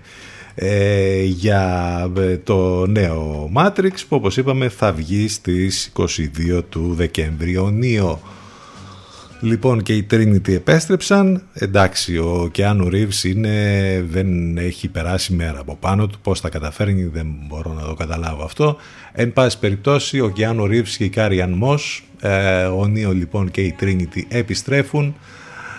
ε, 0.55 1.23
για 1.23 2.11
ε, 2.17 2.37
το 2.37 2.85
νέο 2.87 3.51
Matrix 3.55 3.91
που 4.09 4.15
όπως 4.15 4.37
είπαμε 4.37 4.69
θα 4.69 4.91
βγει 4.91 5.27
στις 5.27 5.91
22 5.95 6.63
του 6.69 6.93
Δεκέμβρη. 6.93 7.57
Νίο 9.41 9.51
λοιπόν 9.51 9.83
και 9.83 9.93
οι 9.93 10.07
Trinity 10.11 10.49
επέστρεψαν, 10.49 11.41
εντάξει 11.53 12.17
ο 12.17 12.49
Κιάνου 12.51 12.89
Ρίβς 12.89 13.23
είναι, 13.23 14.05
δεν 14.09 14.57
έχει 14.57 14.87
περάσει 14.87 15.33
μέρα 15.33 15.59
από 15.59 15.75
πάνω 15.79 16.07
του, 16.07 16.19
πώς 16.21 16.39
τα 16.39 16.49
καταφέρνει 16.49 17.03
δεν 17.03 17.25
μπορώ 17.47 17.73
να 17.73 17.81
το 17.81 17.93
καταλάβω 17.93 18.43
αυτό. 18.43 18.77
Εν 19.13 19.33
πάση 19.33 19.59
περιπτώσει 19.59 20.19
ο 20.19 20.29
Κιάνου 20.29 20.65
Ρίβς 20.65 20.97
και 20.97 21.03
η 21.03 21.09
Κάρι-Αν 21.09 21.51
Μος, 21.51 22.03
ε, 22.21 22.63
ο 22.63 22.85
Νίο 22.85 23.13
λοιπόν 23.13 23.51
και 23.51 23.61
η 23.61 23.75
Trinity 23.79 24.21
επιστρέφουν. 24.27 25.15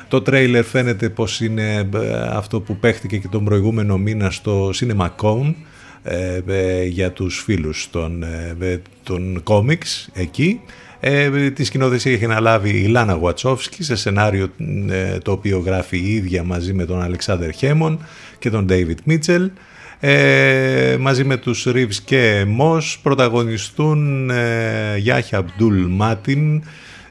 Το 0.08 0.22
τρέιλερ 0.22 0.64
φαίνεται 0.64 1.08
πως 1.08 1.40
είναι 1.40 1.88
ε, 1.94 2.12
αυτό 2.30 2.60
που 2.60 2.76
παίχτηκε 2.76 3.18
και 3.18 3.28
τον 3.28 3.44
προηγούμενο 3.44 3.98
μήνα 3.98 4.30
στο 4.30 4.70
CinemaCon 4.74 5.54
ε, 6.02 6.40
ε, 6.46 6.84
για 6.84 7.12
τους 7.12 7.42
φίλους 7.42 7.88
των, 7.90 8.22
ε, 8.22 8.82
των 9.02 9.40
κόμιξ 9.42 10.08
εκεί. 10.12 10.60
Ε, 11.00 11.50
τη 11.50 11.64
σκηνοθεσία 11.64 12.12
έχει 12.12 12.24
αναλάβει 12.24 12.70
η 12.70 12.86
Λάνα 12.86 13.12
Γουατσόφσκι 13.12 13.82
σε 13.82 13.96
σενάριο 13.96 14.48
ε, 14.88 15.18
το 15.18 15.32
οποίο 15.32 15.58
γράφει 15.58 15.98
η 15.98 16.14
ίδια 16.14 16.44
μαζί 16.44 16.72
με 16.72 16.84
τον 16.84 17.02
Αλεξάνδερ 17.02 17.52
Χέμον 17.52 17.98
και 18.38 18.50
τον 18.50 18.64
Ντέιβιντ 18.64 18.98
Μίτσελ. 19.04 19.50
Ε, 20.00 20.96
μαζί 21.00 21.24
με 21.24 21.36
τους 21.36 21.64
Ρίβς 21.64 22.00
και 22.00 22.44
Μος 22.48 22.98
πρωταγωνιστούν 23.02 24.30
ε, 24.30 24.96
Γιάχια 24.96 25.38
Αμπτούλ 25.38 25.84
Μάτιν, 25.88 26.62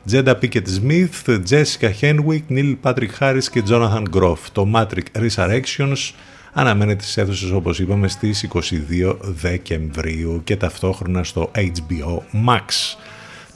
Τζέιντα 0.05 0.35
Πίνκετ 0.35 0.67
Σμιθ, 0.67 1.29
Τζέσικα 1.43 1.91
Χένουικ, 1.91 2.43
Νίλ 2.47 2.75
Πάτρικ 2.75 3.11
Χάρις 3.11 3.49
και 3.49 3.61
Τζόναθαν 3.61 4.07
Γκροφ. 4.09 4.51
Το 4.51 4.67
Matrix 4.75 5.27
Resurrections 5.27 6.11
αναμένεται 6.53 7.03
στις 7.03 7.17
αίθουσες 7.17 7.51
όπως 7.51 7.79
είπαμε 7.79 8.07
στις 8.07 8.47
22 8.53 9.17
Δεκεμβρίου 9.21 10.41
και 10.43 10.55
ταυτόχρονα 10.55 11.23
στο 11.23 11.51
HBO 11.55 12.17
Max. 12.47 12.97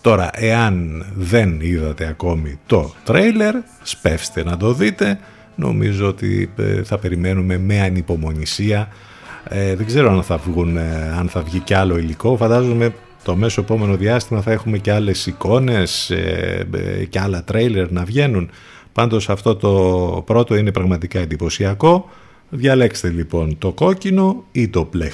Τώρα, 0.02 0.30
εάν 0.34 1.06
δεν 1.16 1.58
είδατε 1.62 2.08
ακόμη 2.08 2.60
το 2.66 2.94
τρέιλερ, 3.04 3.56
σπεύστε 3.84 4.44
να 4.44 4.58
το 4.58 4.74
δείτε. 4.74 5.20
Νομίζω 5.56 6.08
ότι 6.08 6.54
ε, 6.58 6.84
θα 6.84 6.98
περιμένουμε 6.98 7.58
με 7.58 7.82
ανυπομονησία. 7.82 8.88
Ε, 9.50 9.76
δεν 9.76 9.86
ξέρω 9.86 10.12
αν 10.12 10.24
θα, 10.24 10.38
βγουν, 10.38 10.78
ε, 10.78 11.14
αν 11.20 11.30
θα 11.30 11.42
βγει 11.42 11.60
και 11.60 11.76
άλλο 11.76 11.98
υλικό. 11.98 12.38
Φαντάζομαι 12.38 12.94
το 13.24 13.36
μέσο 13.36 13.62
επόμενο 13.62 13.96
διάστημα 13.96 14.42
θα 14.42 14.52
έχουμε 14.52 14.78
και 14.78 14.92
άλλες 14.92 15.26
εικόνες 15.26 16.10
ε, 16.10 16.68
και 17.10 17.20
άλλα 17.20 17.44
τρέιλερ 17.44 17.92
να 17.92 18.04
βγαίνουν. 18.04 18.50
Πάντως 18.94 19.30
αυτό 19.30 19.56
το 19.56 20.24
πρώτο 20.26 20.56
είναι 20.56 20.72
πραγματικά 20.72 21.20
εντυπωσιακό. 21.20 22.10
Διαλέξτε 22.50 23.10
λοιπόν 23.10 23.58
το 23.58 23.72
κόκκινο 23.72 24.44
ή 24.52 24.68
το 24.68 24.88
μπλε 24.92 25.10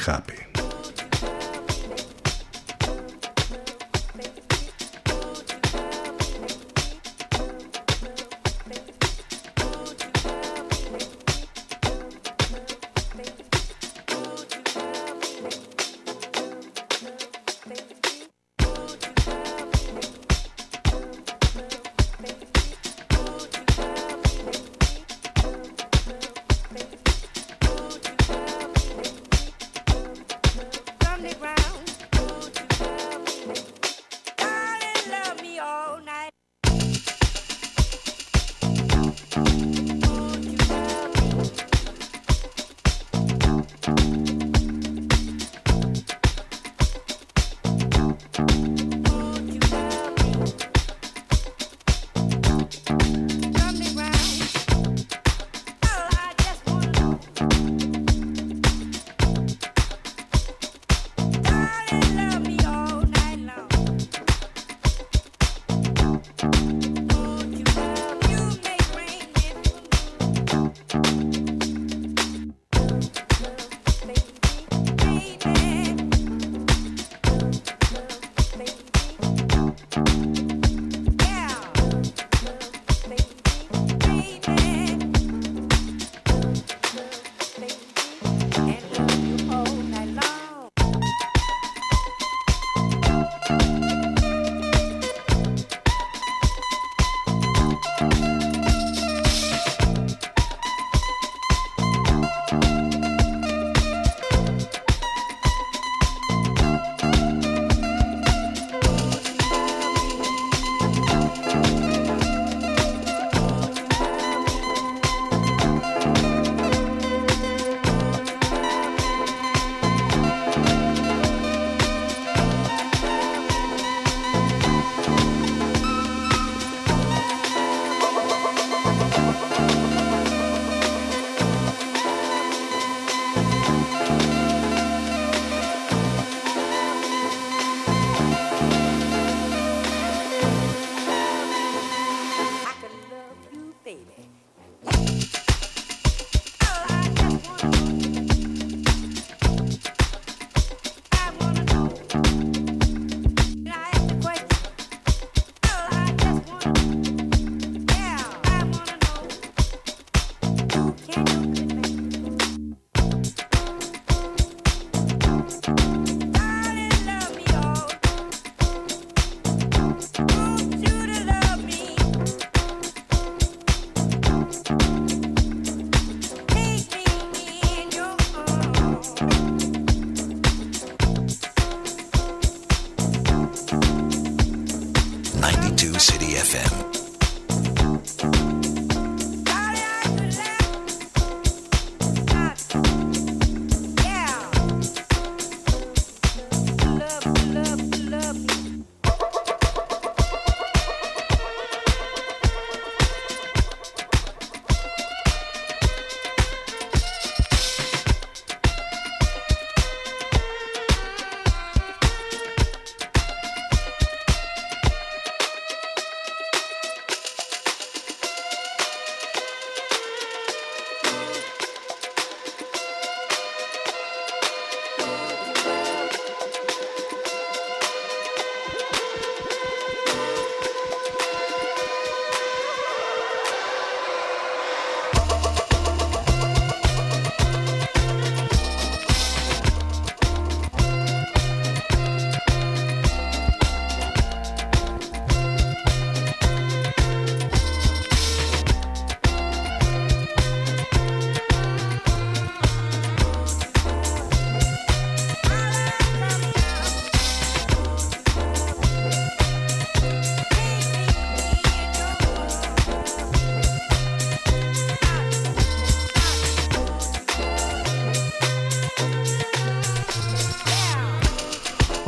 Bye. 165.68 166.17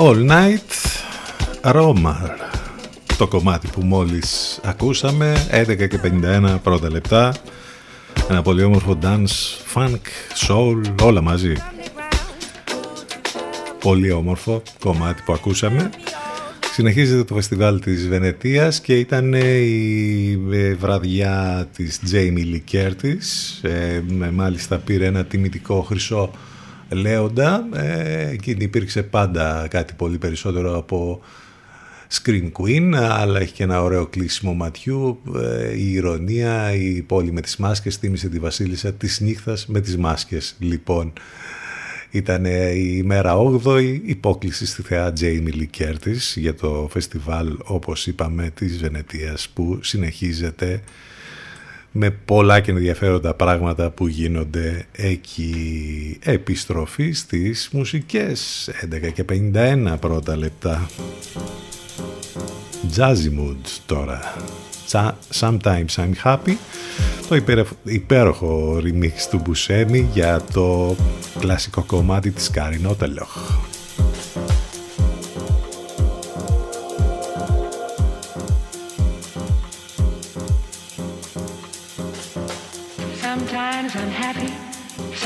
All 0.09 0.29
Night 0.29 0.71
Romar 1.61 2.29
το 3.17 3.27
κομμάτι 3.27 3.67
που 3.67 3.81
μόλις 3.81 4.59
ακούσαμε 4.63 5.47
11 5.51 5.87
και 5.87 5.99
51 6.23 6.57
πρώτα 6.63 6.89
λεπτά. 6.91 7.33
Ένα 8.29 8.41
πολύ 8.41 8.63
όμορφο 8.63 8.97
dance, 9.01 9.25
funk, 9.73 9.99
soul 10.47 10.81
όλα 11.01 11.21
μαζί. 11.21 11.53
Πολύ 13.79 14.11
όμορφο 14.11 14.61
κομμάτι 14.79 15.21
που 15.25 15.33
ακούσαμε. 15.33 15.89
Συνεχίζεται 16.73 17.23
το 17.23 17.33
φεστιβάλ 17.33 17.79
της 17.79 18.07
Βενετίας 18.07 18.81
και 18.81 18.99
ήταν 18.99 19.33
η 19.33 20.39
ε, 20.51 20.73
βραδιά 20.73 21.67
της 21.75 21.99
Jamie 22.11 22.45
Lee 22.53 22.75
Curtis. 22.75 23.69
Ε, 23.69 24.01
μάλιστα 24.31 24.77
πήρε 24.77 25.05
ένα 25.05 25.25
τιμητικό 25.25 25.81
χρυσό 25.81 26.31
λέοντα. 26.89 27.67
Ε, 27.73 28.29
εκείνη 28.29 28.63
υπήρξε 28.63 29.03
πάντα 29.03 29.67
κάτι 29.69 29.93
πολύ 29.93 30.17
περισσότερο 30.17 30.77
από 30.77 31.21
Screen 32.11 32.51
Queen, 32.51 32.93
αλλά 32.95 33.39
έχει 33.39 33.53
και 33.53 33.63
ένα 33.63 33.83
ωραίο 33.83 34.07
κλείσιμο 34.07 34.53
ματιού. 34.53 35.21
Ε, 35.35 35.77
η 35.77 35.91
ηρωνία, 35.91 36.73
η 36.73 37.01
πόλη 37.01 37.31
με 37.31 37.41
τις 37.41 37.57
μάσκες 37.57 37.95
θύμισε 37.95 38.29
τη 38.29 38.39
βασίλισσα 38.39 38.93
της 38.93 39.19
νύχτας 39.19 39.67
με 39.67 39.81
τις 39.81 39.97
μάσκες. 39.97 40.55
Λοιπόν, 40.59 41.13
ήταν 42.11 42.45
η 42.45 42.93
ημέρα 42.97 43.35
8η 43.37 43.99
υπόκληση 44.03 44.65
στη 44.65 44.81
θεά 44.81 45.13
Jamie 45.19 45.53
Lee 45.53 45.77
Curtis 45.77 46.35
για 46.35 46.55
το 46.55 46.87
φεστιβάλ 46.91 47.57
όπως 47.63 48.07
είπαμε 48.07 48.51
της 48.53 48.77
Βενετίας 48.77 49.49
που 49.49 49.79
συνεχίζεται 49.81 50.81
με 51.91 52.09
πολλά 52.09 52.59
και 52.59 52.71
ενδιαφέροντα 52.71 53.33
πράγματα 53.33 53.89
που 53.89 54.07
γίνονται 54.07 54.85
εκεί. 54.91 56.19
Επιστροφή 56.23 57.11
στις 57.11 57.69
μουσικές 57.71 58.69
11 58.81 59.11
και 59.13 59.25
51 59.53 59.95
πρώτα 59.99 60.37
λεπτά. 60.37 60.89
Jazzy 62.95 63.39
Mood 63.39 63.79
τώρα. 63.85 64.35
Sometimes 65.39 65.95
I'm 65.95 66.13
happy 66.23 66.55
το 67.29 67.63
υπέροχο 67.83 68.81
remix 68.83 69.11
του 69.29 69.41
Μπουσέμι 69.43 70.09
για 70.13 70.41
το 70.53 70.95
κλασικό 71.39 71.83
κομμάτι 71.83 72.31
της 72.31 72.49
Κάριν 72.49 72.85
Ότελοχ. 72.85 73.37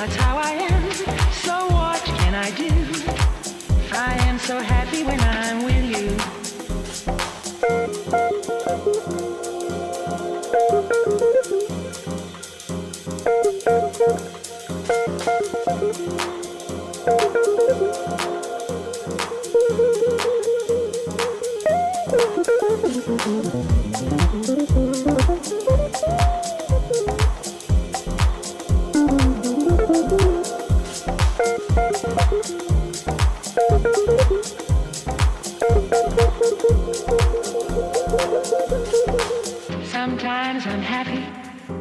That's 0.00 0.16
how 0.16 0.38
I 0.38 0.52
am. 0.52 0.90
So 1.44 1.52
what 1.74 2.02
can 2.02 2.34
I 2.34 2.50
do? 2.52 2.70
I 3.92 4.14
am 4.28 4.38
so 4.38 4.58
happy 4.58 5.04
when 5.04 5.20
I'm 5.20 5.62
with 5.66 5.84
you. 5.94 6.16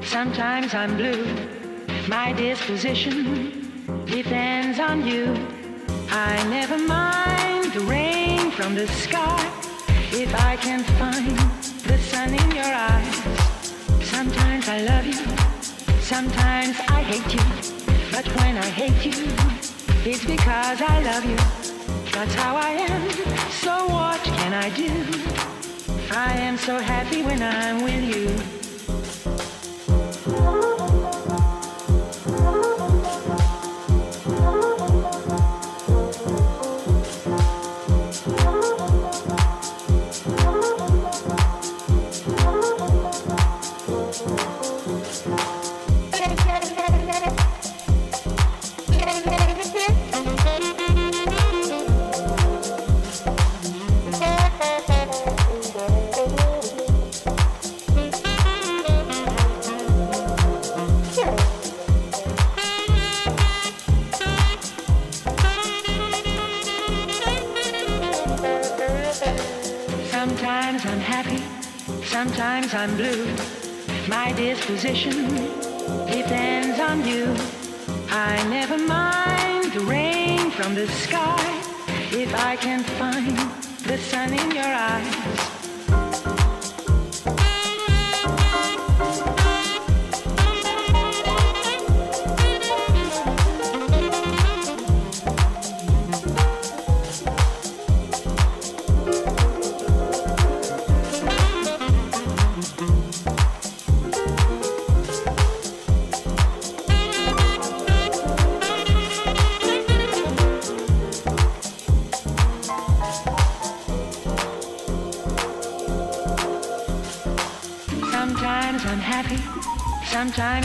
Sometimes 0.10 0.74
I'm 0.74 0.98
blue. 0.98 1.24
My 2.08 2.34
disposition 2.34 4.04
depends 4.08 4.80
on 4.80 5.06
you. 5.06 5.36
I 6.10 6.34
never 6.50 6.80
mind 6.80 7.72
the 7.74 7.82
rain 7.82 8.50
from 8.50 8.74
the 8.74 8.88
sky 8.88 9.40
if 10.12 10.34
I 10.34 10.56
can 10.56 10.84
find 10.98 11.38
the 11.84 11.98
sun 12.00 12.34
in 12.34 12.50
your 12.56 12.74
eyes. 12.90 13.18
Sometimes 14.02 14.68
I 14.68 14.82
love 14.82 15.06
you, 15.06 15.22
sometimes 16.02 16.76
I 16.90 17.04
hate 17.04 17.32
you. 17.32 17.46
But 18.12 18.26
when 18.40 18.58
I 18.58 18.70
hate 18.82 19.06
you, 19.06 19.28
it's 20.10 20.26
because 20.26 20.82
I 20.82 21.02
love 21.04 21.24
you. 21.24 21.38
That's 22.12 22.34
how 22.34 22.56
I 22.56 22.72
am. 22.90 23.10
So 23.64 23.74
what 23.88 24.22
can 24.24 24.54
I 24.54 24.70
do? 24.72 24.92
I 26.12 26.34
am 26.34 26.58
so 26.58 26.80
happy 26.80 27.22
when 27.22 27.44
I'm 27.44 27.84
with 27.84 28.04
you. 28.04 28.59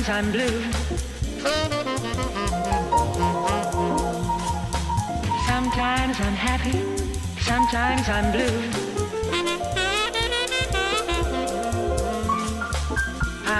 sometimes 0.03 0.09
I'm 0.09 0.31
blue. 0.35 0.57
Sometimes 5.49 6.15
I'm 6.25 6.37
happy, 6.49 6.79
sometimes 7.49 8.05
I'm 8.15 8.27
blue. 8.35 8.57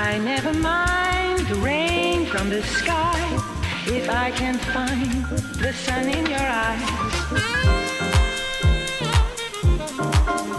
I 0.06 0.20
never 0.32 0.54
mind 0.72 1.40
the 1.52 1.60
rain 1.70 2.26
from 2.32 2.46
the 2.56 2.64
sky 2.78 3.22
if 3.98 4.06
I 4.26 4.28
can 4.40 4.56
find 4.74 5.24
the 5.64 5.72
sun 5.84 6.06
in 6.18 6.26
your 6.34 6.48
eyes. 6.68 6.90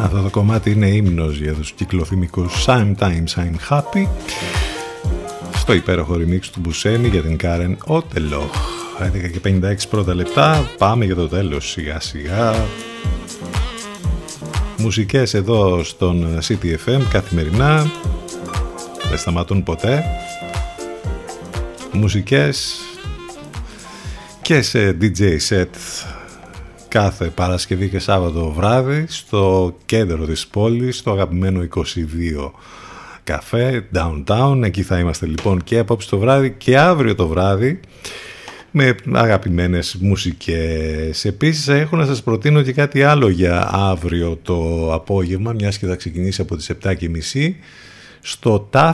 Αυτό 0.00 0.22
το 0.22 0.30
κομμάτι 0.30 0.70
είναι 0.70 0.86
ύμνος 0.86 1.38
για 1.38 1.54
τους 1.54 1.72
κυκλοθυμικούς 1.72 2.64
Sometimes 2.66 3.36
I'm 3.36 3.70
Happy 3.70 4.06
στο 5.65 5.73
υπέροχο 5.73 6.13
remix 6.13 6.39
του 6.39 6.59
Μπουσένη 6.59 7.07
για 7.07 7.21
την 7.21 7.37
Κάρεν 7.37 7.77
Ότελο. 7.85 8.49
11 8.99 9.31
και 9.31 9.39
56 9.43 9.75
πρώτα 9.89 10.15
λεπτά. 10.15 10.69
Πάμε 10.77 11.05
για 11.05 11.15
το 11.15 11.27
τέλος 11.27 11.69
σιγά 11.69 11.99
σιγά. 11.99 12.65
Μουσικές 14.77 15.33
εδώ 15.33 15.83
στον 15.83 16.39
CTFM 16.47 17.01
καθημερινά. 17.09 17.91
Δεν 19.09 19.17
σταματούν 19.17 19.63
ποτέ. 19.63 20.03
Μουσικές 21.91 22.75
και 24.41 24.61
σε 24.61 24.97
DJ 25.01 25.37
set 25.49 25.65
κάθε 26.87 27.25
Παρασκευή 27.25 27.89
και 27.89 27.99
Σάββατο 27.99 28.51
βράδυ 28.51 29.05
στο 29.07 29.75
κέντρο 29.85 30.25
της 30.25 30.47
πόλης, 30.47 30.97
στο 30.97 31.11
αγαπημένο 31.11 31.61
22 31.61 32.51
καφέ, 33.25 33.87
downtown. 33.95 34.61
Εκεί 34.63 34.81
θα 34.81 34.99
είμαστε 34.99 35.25
λοιπόν 35.25 35.63
και 35.63 35.77
απόψε 35.77 36.09
το 36.09 36.17
βράδυ 36.17 36.55
και 36.57 36.77
αύριο 36.77 37.15
το 37.15 37.27
βράδυ 37.27 37.79
με 38.71 38.95
αγαπημένες 39.13 39.95
μουσικές. 39.99 41.25
Επίσης 41.25 41.67
έχω 41.67 41.95
να 41.95 42.05
σας 42.05 42.23
προτείνω 42.23 42.61
και 42.61 42.73
κάτι 42.73 43.03
άλλο 43.03 43.29
για 43.29 43.69
αύριο 43.71 44.39
το 44.41 44.89
απόγευμα, 44.93 45.53
μιας 45.53 45.77
και 45.77 45.85
θα 45.85 45.95
ξεκινήσει 45.95 46.41
από 46.41 46.55
τις 46.55 46.71
7.30 46.83 47.55
στο 48.21 48.69
TAF, 48.73 48.93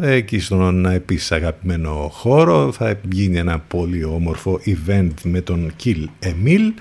εκεί 0.00 0.38
στον 0.38 0.86
επίσης 0.86 1.32
αγαπημένο 1.32 2.10
χώρο. 2.12 2.72
Θα 2.72 3.00
γίνει 3.10 3.38
ένα 3.38 3.58
πολύ 3.58 4.04
όμορφο 4.04 4.60
event 4.66 5.12
με 5.22 5.40
τον 5.40 5.72
Kill 5.84 6.04
Emil 6.22 6.72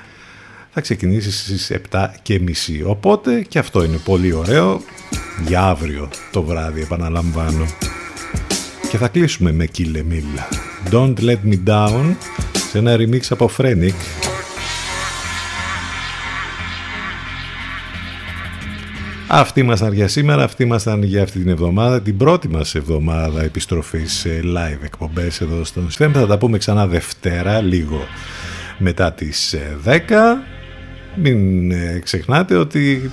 θα 0.80 0.85
ξεκινήσεις 0.85 1.39
στις 1.39 1.72
7 1.91 2.07
και 2.22 2.39
μισή. 2.39 2.84
Οπότε 2.85 3.41
και 3.47 3.60
αυτό 3.60 3.84
είναι 3.84 3.97
πολύ 3.97 4.34
ωραίο 4.34 4.81
για 5.47 5.61
αύριο 5.61 6.10
το 6.31 6.43
βράδυ 6.43 6.81
επαναλαμβάνω. 6.81 7.65
Και 8.89 8.97
θα 8.97 9.07
κλείσουμε 9.07 9.51
με 9.51 9.68
Kill 9.77 9.95
Emil. 9.95 10.56
Don't 10.91 11.14
Let 11.19 11.38
Me 11.49 11.57
Down 11.68 12.15
σε 12.69 12.77
ένα 12.77 12.95
remix 12.95 13.19
από 13.30 13.49
Frenic. 13.57 13.93
Αυτοί 19.27 19.60
ήμασταν 19.60 19.93
για 19.93 20.07
σήμερα, 20.07 20.43
αυτοί 20.43 20.64
ήμασταν 20.64 21.03
για 21.03 21.23
αυτή 21.23 21.39
την 21.39 21.49
εβδομάδα, 21.49 22.01
την 22.01 22.18
πρώτη 22.18 22.47
μας 22.47 22.76
εβδομάδα 22.76 23.43
επιστροφής 23.43 24.14
σε 24.14 24.41
live 24.43 24.84
εκπομπές 24.84 25.41
εδώ 25.41 25.64
στον 25.64 25.88
STEM. 25.97 26.11
Θα 26.14 26.27
τα 26.27 26.38
πούμε 26.38 26.57
ξανά 26.57 26.88
Δευτέρα, 26.88 27.61
λίγο 27.61 28.07
μετά 28.77 29.14
τις 29.14 29.56
10. 29.85 30.59
Μην 31.21 31.71
ε, 31.71 31.99
ξεχνάτε 32.03 32.55
ότι 32.55 33.11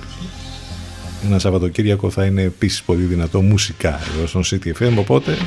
ένα 1.25 1.39
Σαββατοκύριακο 1.39 2.09
θα 2.09 2.25
είναι 2.25 2.41
επίσης 2.41 2.81
πολύ 2.83 3.03
δυνατό 3.03 3.41
μουσικά 3.41 3.99
εδώ 4.15 4.27
στον 4.27 4.43
CTFM, 4.43 4.93
οπότε 4.97 5.37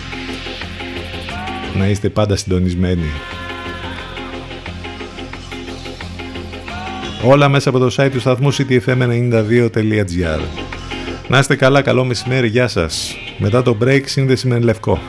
να 1.79 1.89
είστε 1.89 2.09
πάντα 2.09 2.37
συντονισμένοι. 2.37 3.11
Όλα 7.25 7.49
μέσα 7.49 7.69
από 7.69 7.79
το 7.79 7.95
site 7.97 8.09
του 8.13 8.21
σταθμού 8.21 8.55
ctfm92.gr 8.55 10.41
Να 11.29 11.39
είστε 11.39 11.57
καλά, 11.57 11.83
καλό 11.83 12.05
μεσημέρι, 12.05 12.49
γεια 12.49 12.69
σας. 12.69 13.17
Μετά 13.39 13.63
το 13.63 13.77
break 13.85 14.03
σύνδεση 14.05 14.49
με 14.49 14.59
Λευκό. 14.59 15.01